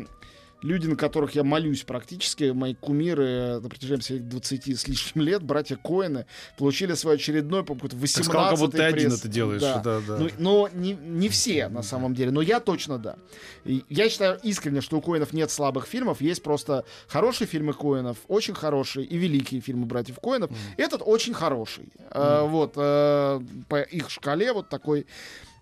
люди, 0.64 0.87
на 0.87 0.97
которых 0.97 1.35
я 1.35 1.44
молюсь 1.44 1.83
практически, 1.83 2.50
мои 2.50 2.75
кумиры 2.75 3.61
на 3.61 3.68
протяжении 3.68 4.02
своих 4.02 4.26
20 4.28 4.80
с 4.80 4.88
лишним 4.88 5.25
лет, 5.25 5.42
братья 5.42 5.76
Коэны, 5.76 6.26
получили 6.56 6.94
свой 6.94 7.16
очередной, 7.16 7.64
по 7.64 7.75
какой-то 7.75 7.97
18 7.97 8.16
Ты 8.16 8.25
сказал, 8.25 8.50
как 8.50 8.59
будто 8.59 8.76
ты 8.78 8.83
один 8.83 9.12
это 9.12 9.28
делаешь. 9.28 9.61
Да. 9.61 9.83
Да, 9.85 10.00
да. 10.06 10.18
Ну, 10.18 10.30
но 10.38 10.71
не, 10.73 10.94
не 10.94 11.28
все, 11.28 11.68
на 11.68 11.83
самом 11.83 12.14
деле. 12.14 12.30
Но 12.30 12.40
я 12.40 12.61
точно 12.61 12.99
да. 12.99 13.16
И 13.64 13.85
я 13.90 14.09
считаю 14.09 14.38
искренне, 14.42 14.80
что 14.80 14.97
у 14.97 15.02
Коинов 15.02 15.33
нет 15.33 15.50
слабых 15.50 15.87
фильмов. 15.87 16.23
Есть 16.23 16.42
просто 16.42 16.85
хорошие 17.09 17.47
фильмы 17.47 17.75
Коинов, 17.75 18.16
очень 18.28 18.54
хорошие 18.54 19.04
и 19.04 19.18
великие 19.18 19.61
фильмы 19.61 19.85
братьев 19.85 20.18
Коинов. 20.21 20.50
Этот 20.78 21.02
очень 21.04 21.35
хороший. 21.35 21.92
Э, 22.11 22.47
вот. 22.47 22.73
э, 22.76 23.40
по 23.68 23.83
их 23.83 24.11
шкале 24.11 24.52
вот 24.52 24.71
такой 24.71 25.06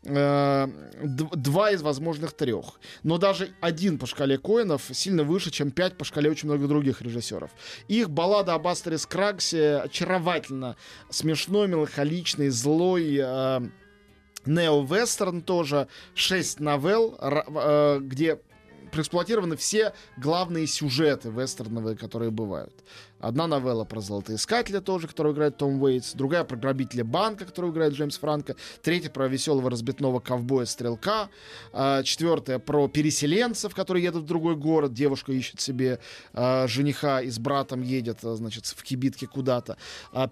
э, 0.04 0.68
два 1.02 1.70
из 1.70 1.82
возможных 1.82 2.32
трех. 2.32 2.80
Но 3.02 3.18
даже 3.18 3.50
один 3.60 3.98
по 3.98 4.06
шкале 4.06 4.38
Коинов 4.38 4.90
сильно 4.92 5.24
выше, 5.24 5.50
чем 5.50 5.70
пять 5.70 5.96
по 5.96 6.04
шкале 6.04 6.30
очень 6.30 6.48
многих 6.48 6.68
других 6.68 7.02
режиссеров. 7.02 7.50
Их 7.88 8.10
баллада 8.10 8.54
об 8.54 8.66
Астере 8.66 8.98
Скрагсе 8.98 9.76
очаровательно 9.76 10.76
смешной, 11.10 11.68
меланхоличный, 11.68 12.48
злой, 12.48 13.18
э, 13.20 13.60
нео-вестерн 14.46 15.42
тоже, 15.42 15.88
шесть 16.14 16.60
новелл, 16.60 17.16
э, 17.20 17.98
где 18.00 18.40
проэксплуатированы 18.92 19.56
все 19.56 19.92
главные 20.16 20.66
сюжеты 20.66 21.30
вестерновые, 21.30 21.96
которые 21.96 22.30
бывают. 22.30 22.72
Одна 23.18 23.46
новелла 23.46 23.84
про 23.84 24.00
золотоискателя 24.00 24.80
тоже, 24.80 25.06
которую 25.06 25.34
играет 25.34 25.56
Том 25.56 25.80
Уэйтс. 25.80 26.14
Другая 26.14 26.42
про 26.42 26.56
грабителя 26.56 27.04
банка, 27.04 27.44
которую 27.44 27.72
играет 27.72 27.94
Джеймс 27.94 28.18
Франко. 28.18 28.56
Третья 28.82 29.10
про 29.10 29.28
веселого 29.28 29.70
разбитного 29.70 30.18
ковбоя-стрелка. 30.18 31.30
А, 31.72 32.02
четвертая 32.02 32.58
про 32.58 32.88
переселенцев, 32.88 33.74
которые 33.74 34.04
едут 34.04 34.24
в 34.24 34.26
другой 34.26 34.56
город. 34.56 34.92
Девушка 34.92 35.32
ищет 35.32 35.60
себе 35.60 36.00
а, 36.32 36.66
жениха 36.66 37.22
и 37.22 37.30
с 37.30 37.38
братом 37.38 37.82
едет, 37.82 38.18
а, 38.24 38.34
значит, 38.34 38.66
в 38.66 38.82
кибитке 38.82 39.28
куда-то. 39.28 39.76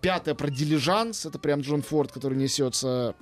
Пятая 0.00 0.34
про 0.34 0.50
дилижанс. 0.50 1.26
Это 1.26 1.38
прям 1.38 1.60
Джон 1.60 1.82
Форд, 1.82 2.10
который 2.10 2.36
несется 2.36 3.14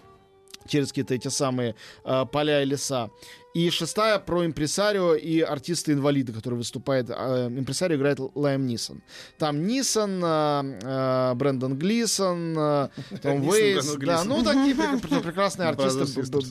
через 0.69 0.89
какие-то 0.89 1.15
эти 1.15 1.29
самые 1.29 1.75
э, 2.05 2.25
поля 2.31 2.63
и 2.63 2.67
леса. 2.67 3.11
И 3.55 3.71
шестая 3.71 4.19
про 4.21 4.45
импресарио 4.47 5.15
и 5.15 5.41
артиста-инвалида, 5.41 6.33
который 6.33 6.55
выступает. 6.55 7.11
Э, 7.11 7.49
импресарио 7.49 7.97
играет 7.97 8.19
Лайм 8.35 8.67
Нисон. 8.67 9.03
Там 9.39 9.67
Нисон, 9.67 10.21
э, 10.23 10.79
э, 10.83 11.35
Брэндон 11.35 11.77
Глисон, 11.79 12.55
э, 12.57 12.89
Том 13.23 13.49
Уэйс. 13.49 13.97
Брэндон 13.97 14.07
Да, 14.07 14.25
ну 14.25 14.45
такие 14.45 14.75
пр- 14.75 15.01
пр- 15.09 15.23
прекрасные 15.23 15.69
артисты. 15.71 16.05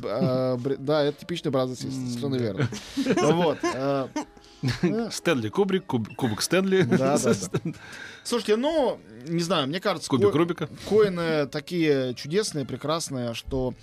Э, 0.03 0.57
Да, 0.79 1.03
это 1.03 1.19
типичный 1.19 1.51
Brothers 1.51 1.77
Sisters, 1.85 2.07
совершенно 2.09 2.35
верно. 2.35 2.67
Вот. 3.33 3.57
Стэнли 5.11 5.49
Кубрик, 5.49 5.85
куб- 5.85 6.13
Кубок 6.15 6.41
Стэнли. 6.41 6.81
Да, 6.83 7.17
да, 7.17 7.33
да. 7.33 7.71
Слушайте, 8.23 8.55
ну, 8.55 8.99
не 9.27 9.41
знаю, 9.41 9.67
мне 9.67 9.79
кажется, 9.79 10.09
Кубик 10.09 10.31
Ко- 10.31 10.37
Рубика. 10.37 10.69
Коины 10.89 11.47
такие 11.47 12.13
чудесные, 12.15 12.65
прекрасные, 12.65 13.33
что 13.33 13.73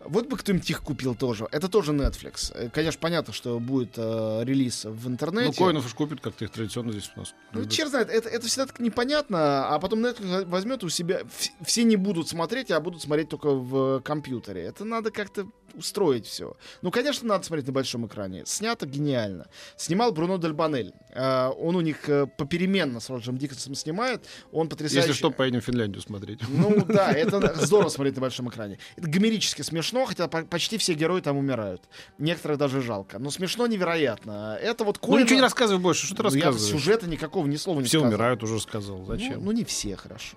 вот 0.00 0.26
бы 0.28 0.36
кто-нибудь 0.38 0.70
их 0.70 0.82
купил 0.82 1.14
тоже. 1.14 1.48
Это 1.50 1.68
тоже 1.68 1.92
Netflix. 1.92 2.52
Э, 2.54 2.70
Конечно, 2.70 2.98
понятно, 3.00 3.32
что 3.34 3.58
будет 3.58 3.94
э, 3.96 4.40
релиз 4.44 4.84
в 4.84 5.08
интернете. 5.08 5.48
Ну, 5.58 5.64
Коинов 5.66 5.84
уж 5.84 5.92
купит, 5.92 6.20
как-то 6.20 6.44
их 6.44 6.50
традиционно 6.50 6.92
здесь 6.92 7.10
у 7.16 7.20
нас. 7.20 7.34
Ну, 7.52 7.60
любят. 7.60 7.72
черт 7.72 7.90
знает, 7.90 8.08
это, 8.08 8.28
это 8.28 8.46
всегда 8.46 8.66
так 8.66 8.78
непонятно, 8.80 9.68
а 9.68 9.78
потом 9.78 10.04
Netflix 10.04 10.44
возьмет 10.46 10.84
у 10.84 10.88
себя... 10.88 11.20
вс- 11.22 11.50
Все 11.64 11.82
не 11.82 11.96
будут 11.96 12.28
смотреть, 12.28 12.70
а 12.70 12.80
будут 12.80 13.02
смотреть 13.02 13.28
только 13.28 13.50
в 13.50 14.00
компьютере. 14.00 14.62
Это 14.62 14.84
надо 14.84 15.10
как-то 15.10 15.46
устроить 15.78 16.26
все. 16.26 16.56
Ну, 16.82 16.90
конечно, 16.90 17.26
надо 17.28 17.44
смотреть 17.44 17.66
на 17.66 17.72
большом 17.72 18.06
экране. 18.06 18.42
Снято 18.46 18.86
гениально. 18.86 19.46
Снимал 19.76 20.12
Бруно 20.12 20.36
Дель 20.38 20.52
Банель. 20.52 20.92
Э, 21.14 21.48
он 21.58 21.76
у 21.76 21.80
них 21.80 22.08
э, 22.08 22.26
попеременно 22.26 23.00
с 23.00 23.08
Роджером 23.08 23.38
Диккенсом 23.38 23.74
снимает. 23.74 24.24
Он 24.52 24.68
потрясающий... 24.68 25.08
Если 25.08 25.12
что, 25.18 25.30
поедем 25.30 25.60
в 25.60 25.64
Финляндию 25.64 26.02
смотреть. 26.02 26.40
Ну 26.48 26.84
да, 26.88 27.12
это 27.12 27.54
здорово 27.64 27.88
смотреть 27.88 28.16
на 28.16 28.20
большом 28.22 28.48
экране. 28.50 28.78
Это 28.96 29.08
гомерически 29.08 29.62
смешно, 29.62 30.04
хотя 30.04 30.28
по- 30.28 30.44
почти 30.44 30.78
все 30.78 30.94
герои 30.94 31.20
там 31.20 31.36
умирают. 31.36 31.82
Некоторых 32.18 32.58
даже 32.58 32.82
жалко. 32.82 33.18
Но 33.18 33.30
смешно 33.30 33.66
невероятно. 33.66 34.58
Это 34.60 34.84
вот 34.84 34.98
Ну, 35.02 35.08
Коэна- 35.08 35.22
ничего 35.22 35.36
не 35.36 35.42
рассказывай 35.42 35.80
больше. 35.80 36.06
Что 36.06 36.16
ты 36.16 36.22
Ну, 36.22 36.28
я 36.30 36.44
рассказываешь? 36.46 36.72
сюжета 36.72 37.06
никакого 37.08 37.46
ни 37.46 37.56
слова 37.56 37.78
не 37.80 37.86
Все 37.86 37.98
сказал. 37.98 38.08
умирают, 38.08 38.42
уже 38.42 38.60
сказал. 38.60 38.98
Ну, 38.98 39.04
Зачем? 39.06 39.44
ну, 39.44 39.52
не 39.52 39.64
все, 39.64 39.96
хорошо. 39.96 40.36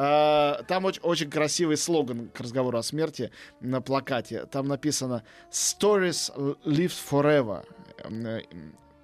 А, 0.00 0.62
Там 0.68 0.84
очень, 0.84 1.02
очень 1.02 1.28
красивый 1.28 1.76
слоган 1.76 2.28
к 2.28 2.40
разговору 2.40 2.78
о 2.78 2.82
смерти 2.84 3.32
на 3.60 3.80
плакате. 3.80 4.46
Там 4.50 4.68
написано 4.68 5.24
«Stories 5.50 6.56
live 6.64 6.92
forever». 7.10 7.64
Э, 8.04 8.40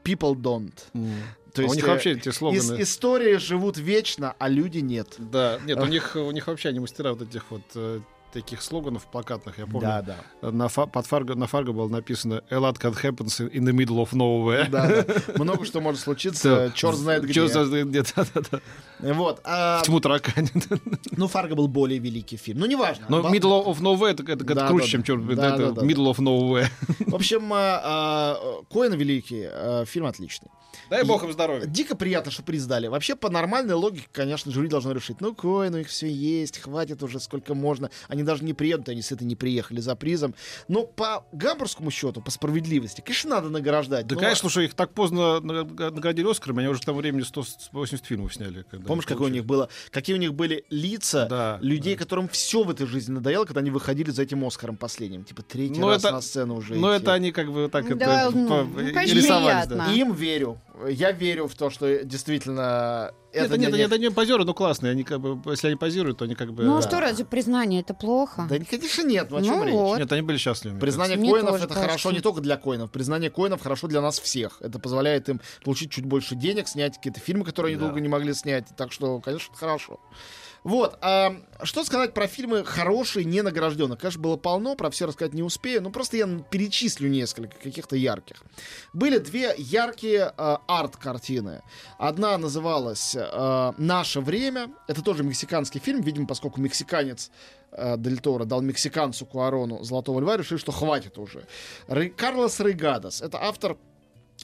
People 0.05 0.35
don't. 0.35 0.73
То 1.53 1.63
А 1.63 1.65
у 1.65 1.65
есть, 1.65 1.77
них 1.77 1.85
э, 1.85 1.89
вообще 1.89 2.13
эти 2.13 2.29
Ис- 2.29 2.33
слоганы... 2.33 2.83
истории 2.83 3.37
живут 3.39 3.77
вечно, 3.79 4.35
а 4.39 4.49
люди 4.49 4.79
нет. 4.79 5.15
Да, 5.19 5.59
нет, 5.65 5.79
у 5.81 5.87
них, 5.87 6.15
у 6.15 6.31
них 6.31 6.47
вообще 6.47 6.69
они 6.69 6.79
мастера 6.81 7.13
вот 7.15 7.23
этих 7.23 7.51
вот 7.51 7.63
э, 7.75 8.01
таких 8.35 8.61
слоганов 8.63 9.07
плакатных. 9.07 9.59
Я 9.59 9.65
помню, 9.67 9.81
да. 10.05 10.17
на, 10.43 10.69
фа- 10.69 10.87
под 10.87 11.07
фарго, 11.07 11.35
на 11.37 11.47
фарго 11.47 11.73
было 11.73 11.89
написано 11.89 12.43
«A 12.51 12.57
lot 12.57 12.79
can 12.79 12.93
happen 12.93 13.27
in 13.53 13.65
the 13.65 13.73
middle 13.73 14.03
of 14.05 14.11
nowhere». 14.13 14.69
Да, 14.69 15.05
да. 15.05 15.15
Много 15.43 15.65
что 15.65 15.81
может 15.81 16.01
случиться, 16.01 16.73
черт 16.75 16.97
знает 16.97 17.23
где. 17.25 17.33
Чёрт 17.33 17.53
знает 17.53 17.89
где, 17.89 18.03
да-да-да. 18.03 18.61
Вот. 19.13 19.41
а, 19.45 19.83
Тьму 19.83 20.01
таракани. 20.01 20.49
ну, 21.17 21.29
Фарго 21.29 21.55
был 21.55 21.69
более 21.69 21.99
великий 21.99 22.37
фильм. 22.37 22.61
Ну, 22.61 22.67
неважно. 22.67 23.07
Но 23.09 23.23
Ба- 23.23 23.31
Middle 23.31 23.65
of 23.67 23.81
Nowhere 23.81 24.11
это, 24.13 24.23
это, 24.23 24.45
это 24.45 24.55
Да, 24.55 24.69
круче, 24.69 24.85
да, 24.85 24.91
чем 24.91 25.01
да. 25.03 25.07
черт. 25.07 25.27
Да, 25.37 25.55
это 25.55 25.59
да, 25.59 25.71
да, 25.73 25.83
Middle 25.87 26.13
of 26.13 26.19
Nowhere. 26.19 26.69
В 27.07 27.15
общем, 27.15 27.53
а, 27.53 27.81
а, 27.85 28.63
Коэн 28.73 28.95
великий, 28.95 29.45
а, 29.47 29.85
фильм 29.85 30.07
отличный. 30.07 30.49
Дай 30.91 31.03
бог 31.05 31.23
им 31.25 31.33
здоровья. 31.33 31.67
Дико 31.67 31.95
приятно, 31.97 32.31
что 32.31 32.43
приз 32.43 32.67
дали. 32.67 32.89
Вообще, 32.89 33.15
по 33.17 33.31
нормальной 33.31 33.75
логике, 33.75 34.07
конечно, 34.13 34.51
жюри 34.53 34.69
должно 34.69 34.93
решить. 34.93 35.21
Ну, 35.21 35.35
Коэн, 35.35 35.73
у 35.75 35.79
них 35.79 35.89
все 35.89 36.11
есть, 36.11 36.59
хватит 36.59 37.03
уже 37.03 37.21
сколько 37.21 37.55
можно. 37.55 37.91
Они 38.09 38.23
даже 38.23 38.45
не 38.45 38.53
приедут, 38.53 38.89
они 38.89 39.01
с 39.01 39.11
этой 39.13 39.25
не 39.25 39.37
приехали 39.37 39.81
за 39.81 39.95
призом. 39.97 40.35
Но 40.69 40.85
по 40.85 41.25
гамбургскому 41.33 41.91
счету, 41.91 42.21
по 42.21 42.31
справедливости, 42.31 43.01
конечно, 43.01 43.31
надо 43.31 43.49
награждать. 43.51 44.07
Да, 44.09 44.15
Ну, 44.15 44.21
конечно, 44.21 44.51
что 44.51 44.61
их 44.61 44.75
так 44.75 44.93
поздно 44.93 45.41
наг- 45.41 45.79
наградили 45.93 46.29
Оскарами, 46.31 46.61
они 46.61 46.69
уже 46.69 46.81
тому 46.83 46.99
времени 46.99 47.23
180 47.23 48.05
фильмов 48.05 48.35
сняли. 48.35 48.65
когда 48.71 48.87
Помнишь, 48.95 49.07
какое 49.07 49.29
у 49.29 49.33
них 49.33 49.45
было, 49.45 49.69
какие 49.91 50.15
у 50.17 50.19
них 50.19 50.35
были 50.35 50.65
лица 50.71 51.27
Да, 51.27 51.59
людей, 51.61 51.97
которым 51.97 52.29
все 52.29 52.63
в 52.65 52.71
этой 52.71 52.87
жизни 52.87 53.13
надоело, 53.13 53.45
когда 53.45 53.61
они 53.61 53.71
выходили 53.71 54.11
за 54.11 54.23
этим 54.23 54.45
Оскаром 54.45 54.77
последним. 54.77 55.25
Типа 55.25 55.43
третий 55.43 55.81
Ну, 55.81 55.89
раз 55.89 56.05
это- 56.05 56.13
на 56.13 56.21
сцену 56.21 56.57
уже. 56.57 56.75
Идти. 56.75 56.85
это 56.97 57.13
они 57.13 57.33
как 57.33 57.53
бы 57.53 57.69
так 57.71 57.87
Да, 57.99 58.27
это, 58.29 58.37
ну, 58.37 58.49
по- 58.49 58.65
ну, 58.65 58.81
рисовались, 58.81 59.67
да. 59.69 59.93
Им 59.93 60.13
верю. 60.13 60.61
Я 60.89 61.13
верю 61.13 61.47
в 61.49 61.55
то, 61.55 61.71
что 61.71 62.05
действительно 62.05 63.13
это 63.35 63.59
нет, 63.59 63.73
них- 63.73 63.87
это 63.87 63.99
не 63.99 64.11
позеры, 64.11 64.45
но 64.45 64.55
классные. 64.55 64.93
Они 64.93 65.05
как 65.05 65.21
бы, 65.21 65.51
если 65.51 65.69
они 65.69 65.77
позируют, 65.77 66.19
то 66.19 66.25
они 66.25 66.35
как 66.35 66.53
бы. 66.53 66.65
Ну 66.65 66.79
а 66.79 66.83
что, 66.83 67.01
разве 67.01 67.25
признание 67.25 67.81
это 67.81 67.95
плохо? 67.95 68.47
Да, 68.49 68.57
конечно, 68.59 69.03
нет. 69.03 69.31
Ну, 69.31 69.37
о 69.39 69.43
чем 69.43 69.59
Ну 69.59 69.65
речь? 69.65 69.73
вот. 69.75 69.99
Нет, 69.99 70.13
они 70.13 70.23
были 70.23 70.37
счастливы. 70.39 70.79
Признание 70.79 71.17
коинов 71.19 71.63
это 71.63 71.75
хорошо 71.75 72.13
не 72.13 72.21
только 72.21 72.41
для 72.41 72.57
коинов. 72.57 72.91
Признание 72.91 73.31
коинов 73.31 73.63
хорошо 73.63 73.87
для 73.89 74.01
нас 74.01 74.19
всех. 74.19 74.59
Это 74.61 74.79
позволяет 74.79 75.29
им 75.29 75.41
получить 75.65 75.91
чуть 75.91 76.05
больше 76.05 76.35
денег, 76.35 76.69
снять 76.69 76.97
какие-то 76.97 77.21
фильмы, 77.21 77.45
которые 77.45 77.73
они 77.75 77.81
долго 77.81 78.01
не 78.01 78.09
могли 78.09 78.33
снять. 78.35 78.67
Так 78.77 78.93
что, 78.93 79.21
конечно, 79.21 79.51
это 79.53 79.59
хорошо. 79.61 80.01
Вот. 80.65 80.99
а 81.03 81.37
что 81.63 81.85
сказать 81.85 82.15
про 82.15 82.27
фильмы 82.27 82.65
хорошие, 82.65 83.25
не 83.25 83.43
награжденных? 83.43 83.99
Конечно, 83.99 84.21
было 84.21 84.37
полно, 84.37 84.75
про 84.77 84.91
все 84.91 85.07
рассказать 85.07 85.35
не 85.35 85.43
успею, 85.43 85.83
но 85.83 85.91
просто 85.91 86.17
я 86.17 86.27
перечислю 86.51 87.09
несколько 87.09 87.57
каких-то 87.59 87.97
ярких. 87.97 88.43
Были 88.95 89.19
две 89.19 89.55
яркие 89.59 90.33
а, 90.37 90.63
арт-картины. 90.67 91.63
Одна 91.99 92.37
называлась 92.39 93.15
а, 93.17 93.75
«Наше 93.77 94.21
время». 94.21 94.69
Это 94.89 95.03
тоже 95.03 95.23
мексиканский 95.23 95.81
фильм, 95.81 96.01
видимо, 96.01 96.27
поскольку 96.27 96.61
мексиканец 96.61 97.31
э, 97.73 97.97
Дель 97.99 98.21
Торо 98.21 98.45
дал 98.45 98.63
мексиканцу 98.63 99.27
Куарону 99.27 99.85
«Золотого 99.85 100.21
льва», 100.21 100.37
решили, 100.37 100.59
что 100.59 100.73
хватит 100.73 101.19
уже. 101.19 101.47
Рей- 101.89 102.11
Карлос 102.11 102.61
Рейгадос, 102.61 103.21
это 103.21 103.39
автор 103.43 103.77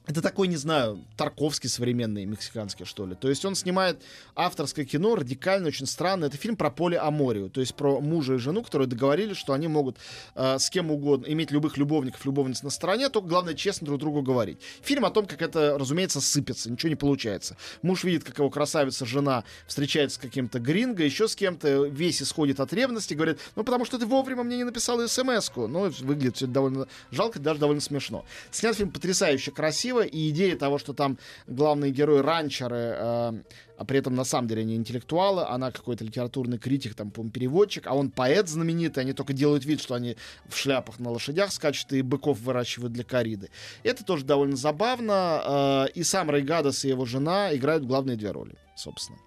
это 0.06 0.22
такой, 0.22 0.48
не 0.48 0.56
знаю, 0.56 1.04
Тарковский 1.16 1.68
современный, 1.68 2.24
мексиканский, 2.24 2.84
что 2.84 3.06
ли. 3.06 3.14
То 3.14 3.28
есть 3.28 3.44
он 3.44 3.54
снимает 3.54 4.02
авторское 4.34 4.84
кино, 4.84 5.14
радикально, 5.14 5.68
очень 5.68 5.86
странно. 5.86 6.24
Это 6.24 6.36
фильм 6.36 6.56
про 6.56 6.70
поле 6.70 6.98
Аморию, 6.98 7.48
то 7.48 7.60
есть 7.60 7.74
про 7.74 8.00
мужа 8.00 8.34
и 8.34 8.38
жену, 8.38 8.62
которые 8.62 8.88
договорились, 8.88 9.36
что 9.36 9.52
они 9.52 9.68
могут 9.68 9.98
э, 10.34 10.58
с 10.58 10.68
кем 10.70 10.90
угодно 10.90 11.26
иметь 11.26 11.50
любых 11.50 11.76
любовников, 11.76 12.24
любовниц 12.24 12.62
на 12.62 12.70
стороне, 12.70 13.08
только 13.08 13.28
главное 13.28 13.54
честно 13.54 13.86
друг 13.86 14.00
другу 14.00 14.22
говорить. 14.22 14.58
Фильм 14.82 15.04
о 15.04 15.10
том, 15.10 15.26
как 15.26 15.42
это, 15.42 15.76
разумеется, 15.78 16.20
сыпется, 16.20 16.70
ничего 16.70 16.88
не 16.88 16.96
получается. 16.96 17.56
Муж 17.82 18.02
видит, 18.02 18.24
как 18.24 18.38
его 18.38 18.50
красавица 18.50 19.06
жена 19.06 19.44
встречается 19.66 20.16
с 20.16 20.20
каким-то 20.20 20.58
гринго, 20.58 21.04
еще 21.04 21.28
с 21.28 21.36
кем-то, 21.36 21.84
весь 21.84 22.20
исходит 22.22 22.58
от 22.58 22.72
ревности, 22.72 23.14
говорит, 23.14 23.38
ну 23.54 23.64
потому 23.64 23.84
что 23.84 23.98
ты 23.98 24.06
вовремя 24.06 24.42
мне 24.42 24.56
не 24.56 24.64
написал 24.64 25.06
смс-ку. 25.06 25.68
Ну, 25.68 25.90
выглядит 26.00 26.36
все 26.36 26.46
довольно 26.46 26.88
жалко, 27.10 27.38
даже 27.38 27.60
довольно 27.60 27.80
смешно. 27.80 28.24
Снят 28.50 28.74
фильм 28.74 28.90
потрясающе 28.90 29.50
красиво, 29.50 29.89
и 29.98 30.30
идея 30.30 30.56
того, 30.56 30.78
что 30.78 30.92
там 30.92 31.18
главные 31.46 31.90
герои 31.90 32.20
ранчеры, 32.20 32.76
э, 32.76 33.42
а 33.76 33.84
при 33.84 33.98
этом 33.98 34.14
на 34.14 34.24
самом 34.24 34.48
деле 34.48 34.62
они 34.62 34.76
интеллектуалы, 34.76 35.44
она 35.44 35.70
какой-то 35.70 36.04
литературный 36.04 36.58
критик, 36.58 36.94
там, 36.94 37.10
по 37.10 37.28
переводчик, 37.28 37.86
а 37.86 37.94
он 37.94 38.10
поэт 38.10 38.48
знаменитый, 38.48 39.02
они 39.02 39.12
только 39.12 39.32
делают 39.32 39.64
вид, 39.64 39.80
что 39.80 39.94
они 39.94 40.16
в 40.48 40.56
шляпах 40.56 40.98
на 40.98 41.10
лошадях 41.10 41.52
скачут 41.52 41.92
и 41.92 42.02
быков 42.02 42.38
выращивают 42.40 42.92
для 42.92 43.04
кориды. 43.04 43.50
Это 43.82 44.04
тоже 44.04 44.24
довольно 44.24 44.56
забавно, 44.56 45.86
э, 45.86 45.92
и 45.94 46.02
сам 46.02 46.30
Рейгадос 46.30 46.84
и 46.84 46.88
его 46.88 47.04
жена 47.04 47.54
играют 47.54 47.84
главные 47.84 48.16
две 48.16 48.30
роли, 48.30 48.54
собственно. 48.76 49.18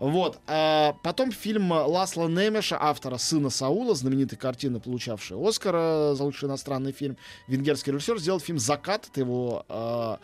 Вот. 0.00 0.40
а 0.46 0.96
потом 1.02 1.30
фильм 1.30 1.70
Ласла 1.70 2.26
Немеша, 2.26 2.78
автора 2.80 3.18
«Сына 3.18 3.50
Саула», 3.50 3.94
знаменитой 3.94 4.38
картины, 4.38 4.80
получавшей 4.80 5.36
Оскара 5.38 6.14
за 6.14 6.24
лучший 6.24 6.48
иностранный 6.48 6.92
фильм. 6.92 7.18
Венгерский 7.48 7.92
режиссер 7.92 8.18
сделал 8.18 8.40
фильм 8.40 8.58
«Закат». 8.58 9.08
Это 9.08 9.20
его 9.20 9.66
а, 9.68 10.18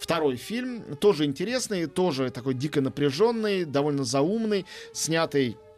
второй 0.00 0.34
фильм. 0.34 0.96
Тоже 0.96 1.26
интересный, 1.26 1.86
тоже 1.86 2.30
такой 2.30 2.54
дико 2.54 2.80
напряженный, 2.80 3.64
довольно 3.64 4.02
заумный, 4.02 4.66
снятый 4.92 5.50
э, 5.50 5.69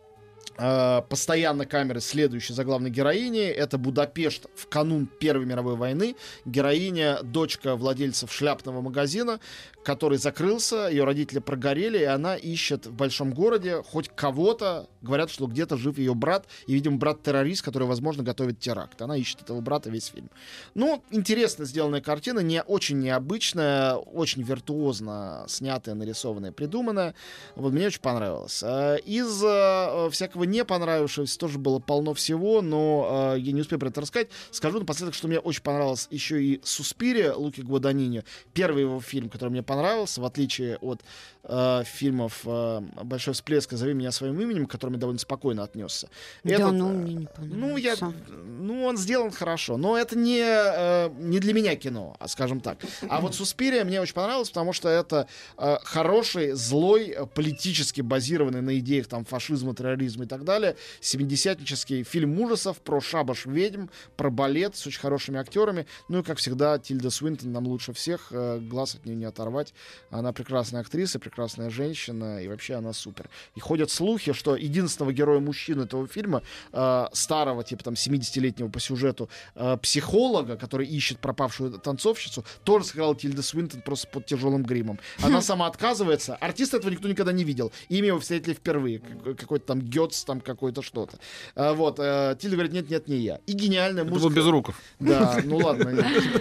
постоянно 1.09 1.67
камеры, 1.67 2.01
следующей 2.01 2.55
за 2.55 2.65
главной 2.65 2.91
героиней. 2.91 3.49
Это 3.49 3.79
Будапешт 3.79 4.47
в 4.55 4.69
канун 4.69 5.07
Первой 5.07 5.47
мировой 5.47 5.77
войны. 5.77 6.17
Героиня, 6.45 7.19
дочка 7.23 7.77
владельцев 7.77 8.33
шляпного 8.33 8.81
магазина, 8.81 9.41
который 9.85 10.19
закрылся, 10.19 10.89
ее 10.89 11.05
родители 11.05 11.41
прогорели, 11.41 11.99
и 11.99 12.05
она 12.05 12.37
ищет 12.37 12.87
в 12.87 12.93
большом 12.93 13.33
городе 13.33 13.83
хоть 13.83 14.09
кого-то. 14.09 14.89
Говорят, 15.01 15.31
что 15.31 15.47
где-то 15.47 15.77
жив 15.77 15.99
ее 15.99 16.15
брат, 16.15 16.47
и, 16.67 16.75
видимо, 16.75 16.99
брат-террорист, 16.99 17.63
который, 17.63 17.89
возможно, 17.89 18.23
готовит 18.23 18.61
теракт. 18.61 19.03
Она 19.03 19.17
ищет 19.17 19.43
этого 19.43 19.61
брата 19.61 19.91
весь 19.91 20.07
фильм. 20.07 20.31
Ну, 20.75 21.03
интересно 21.11 21.65
сделанная 21.65 22.01
картина, 22.01 22.39
не 22.41 22.63
очень 22.63 23.01
необычная, 23.01 23.95
очень 23.95 24.43
виртуозно 24.43 25.45
снятая, 25.49 25.95
нарисованная, 25.95 26.53
придуманная. 26.53 27.15
Вот 27.57 27.73
мне 27.73 27.87
очень 27.87 28.01
понравилось. 28.01 28.63
Э, 28.63 28.99
Из 29.05 29.43
э, 29.45 30.09
всякого 30.11 30.45
не 30.53 30.65
понравившегося 30.65 31.39
тоже 31.39 31.59
было 31.59 31.79
полно 31.79 32.15
всего, 32.15 32.63
но 32.63 33.35
э, 33.35 33.41
я 33.41 33.53
не 33.53 33.63
успею 33.63 33.81
про 33.81 33.89
это 33.89 34.01
рассказать. 34.01 34.29
Скажу 34.51 34.79
напоследок, 34.79 35.15
что 35.15 35.27
мне 35.27 35.41
очень 35.41 35.63
понравилось 35.63 36.07
еще 36.11 36.43
и 36.43 36.61
«Суспирия» 36.63 37.33
Луки 37.35 37.63
Гваданини. 37.63 38.25
Первый 38.53 38.83
его 38.83 39.01
фильм, 39.01 39.29
который 39.29 39.51
мне 39.51 39.63
понравился, 39.63 40.21
в 40.21 40.25
отличие 40.25 40.77
от 40.79 41.03
э, 41.45 41.83
фильмов 41.85 42.43
э, 42.45 42.81
«Большой 43.03 43.35
всплеск» 43.35 43.73
и 43.73 43.77
«Зови 43.77 43.95
меня 43.95 44.13
своим 44.13 44.41
именем», 44.41 44.67
к 44.67 44.71
которым 44.71 44.95
я 44.95 45.01
довольно 45.01 45.19
спокойно 45.19 45.65
отнесся. 45.65 46.09
Да, 46.45 46.55
Этот, 46.55 46.73
ну 46.73 46.91
э, 46.91 46.93
мне 46.93 47.15
не 47.15 47.29
ну, 47.39 47.77
я, 47.77 47.97
ну, 48.29 48.85
он 48.85 48.97
сделан 48.97 49.31
хорошо, 49.31 49.77
но 49.77 49.97
это 49.97 50.17
не, 50.17 50.43
э, 50.43 51.11
не 51.19 51.39
для 51.41 51.55
меня 51.55 51.77
кино, 51.77 52.17
а 52.19 52.29
скажем 52.29 52.61
так. 52.61 52.79
А 53.09 53.21
вот 53.21 53.35
«Суспирия» 53.35 53.85
мне 53.85 54.01
очень 54.01 54.15
понравилось, 54.15 54.51
потому 54.51 54.73
что 54.73 54.89
это 54.89 55.27
э, 55.57 55.77
хороший, 55.83 56.53
злой, 56.53 57.17
политически 57.35 58.01
базированный 58.01 58.61
на 58.61 58.79
идеях 58.79 59.07
там 59.07 59.25
фашизма, 59.25 59.75
терроризма 59.75 60.25
и 60.25 60.27
так 60.33 60.45
далее, 60.45 60.77
70-нический 61.01 62.03
фильм 62.05 62.41
ужасов 62.41 62.81
про 62.81 63.01
шабаш 63.01 63.47
ведьм, 63.47 63.87
про 64.17 64.31
балет 64.31 64.77
с 64.77 64.87
очень 64.87 65.01
хорошими 65.01 65.39
актерами. 65.39 65.87
Ну 66.09 66.21
и, 66.21 66.23
как 66.23 66.39
всегда, 66.39 66.79
Тильда 66.79 67.11
Свинтон 67.11 67.53
нам 67.53 67.67
лучше 67.67 67.93
всех, 67.93 68.29
э, 68.31 68.59
глаз 68.61 68.95
от 68.95 69.05
нее 69.07 69.17
не 69.17 69.25
оторвать. 69.25 69.75
Она 70.11 70.33
прекрасная 70.33 70.81
актриса, 70.81 71.19
прекрасная 71.19 71.71
женщина, 71.71 72.43
и 72.43 72.49
вообще 72.49 72.75
она 72.75 72.93
супер. 72.93 73.29
И 73.55 73.61
ходят 73.61 73.91
слухи, 73.91 74.33
что 74.33 74.57
единственного 74.57 75.13
героя 75.13 75.41
мужчины 75.41 75.83
этого 75.83 76.07
фильма, 76.07 76.43
э, 76.73 77.07
старого, 77.13 77.63
типа 77.65 77.85
там 77.85 77.95
70-летнего 77.95 78.69
по 78.69 78.81
сюжету, 78.81 79.29
э, 79.55 79.77
психолога, 79.83 80.57
который 80.57 80.87
ищет 80.87 81.19
пропавшую 81.19 81.73
танцовщицу, 81.79 82.45
тоже 82.65 82.85
сыграла 82.87 83.15
Тильда 83.15 83.43
Свинтон 83.43 83.83
просто 83.83 84.09
под 84.09 84.27
тяжелым 84.27 84.63
гримом. 84.63 84.99
Она 85.23 85.41
сама 85.43 85.67
отказывается. 85.67 86.37
Артиста 86.37 86.79
этого 86.79 86.91
никто 86.91 87.09
никогда 87.09 87.33
не 87.33 87.45
видел. 87.45 87.73
Имя 87.89 88.09
его 88.09 88.21
встретили 88.21 88.55
впервые. 88.55 88.99
Как- 89.01 89.39
Какой-то 89.43 89.67
там 89.67 89.81
Гетц, 89.81 90.22
там 90.25 90.41
какой-то 90.41 90.83
что-то. 90.83 91.19
А, 91.55 91.75
вот. 91.75 91.99
э, 91.99 92.37
Тильда 92.41 92.57
говорит, 92.57 92.73
нет, 92.73 92.89
нет, 92.91 93.09
не 93.09 93.17
я. 93.17 93.41
И 93.47 93.53
гениальная 93.53 94.03
Это 94.05 94.13
был 94.13 94.19
музыка. 94.21 94.35
без 94.35 94.47
руков. 94.47 94.75
Да, 95.01 95.39
ну 95.45 95.57
ладно. 95.59 95.93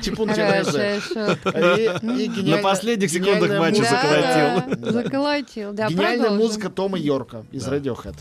Типун 0.01 0.29
На 0.29 0.35
последних 2.61 3.09
секундах 3.09 3.59
матча 3.59 3.81
музыка- 3.81 4.01
заколотил. 4.01 4.91
Заколотил. 4.91 5.73
Да, 5.73 5.87
Гениальная 5.89 6.31
музыка 6.31 6.69
Тома 6.69 6.97
Йорка 6.97 7.45
из 7.51 7.67
Radiohead. 7.67 8.15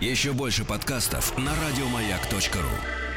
Еще 0.00 0.32
больше 0.32 0.64
подкастов 0.64 1.36
на 1.36 1.50
радиомаяк.ру. 1.54 3.09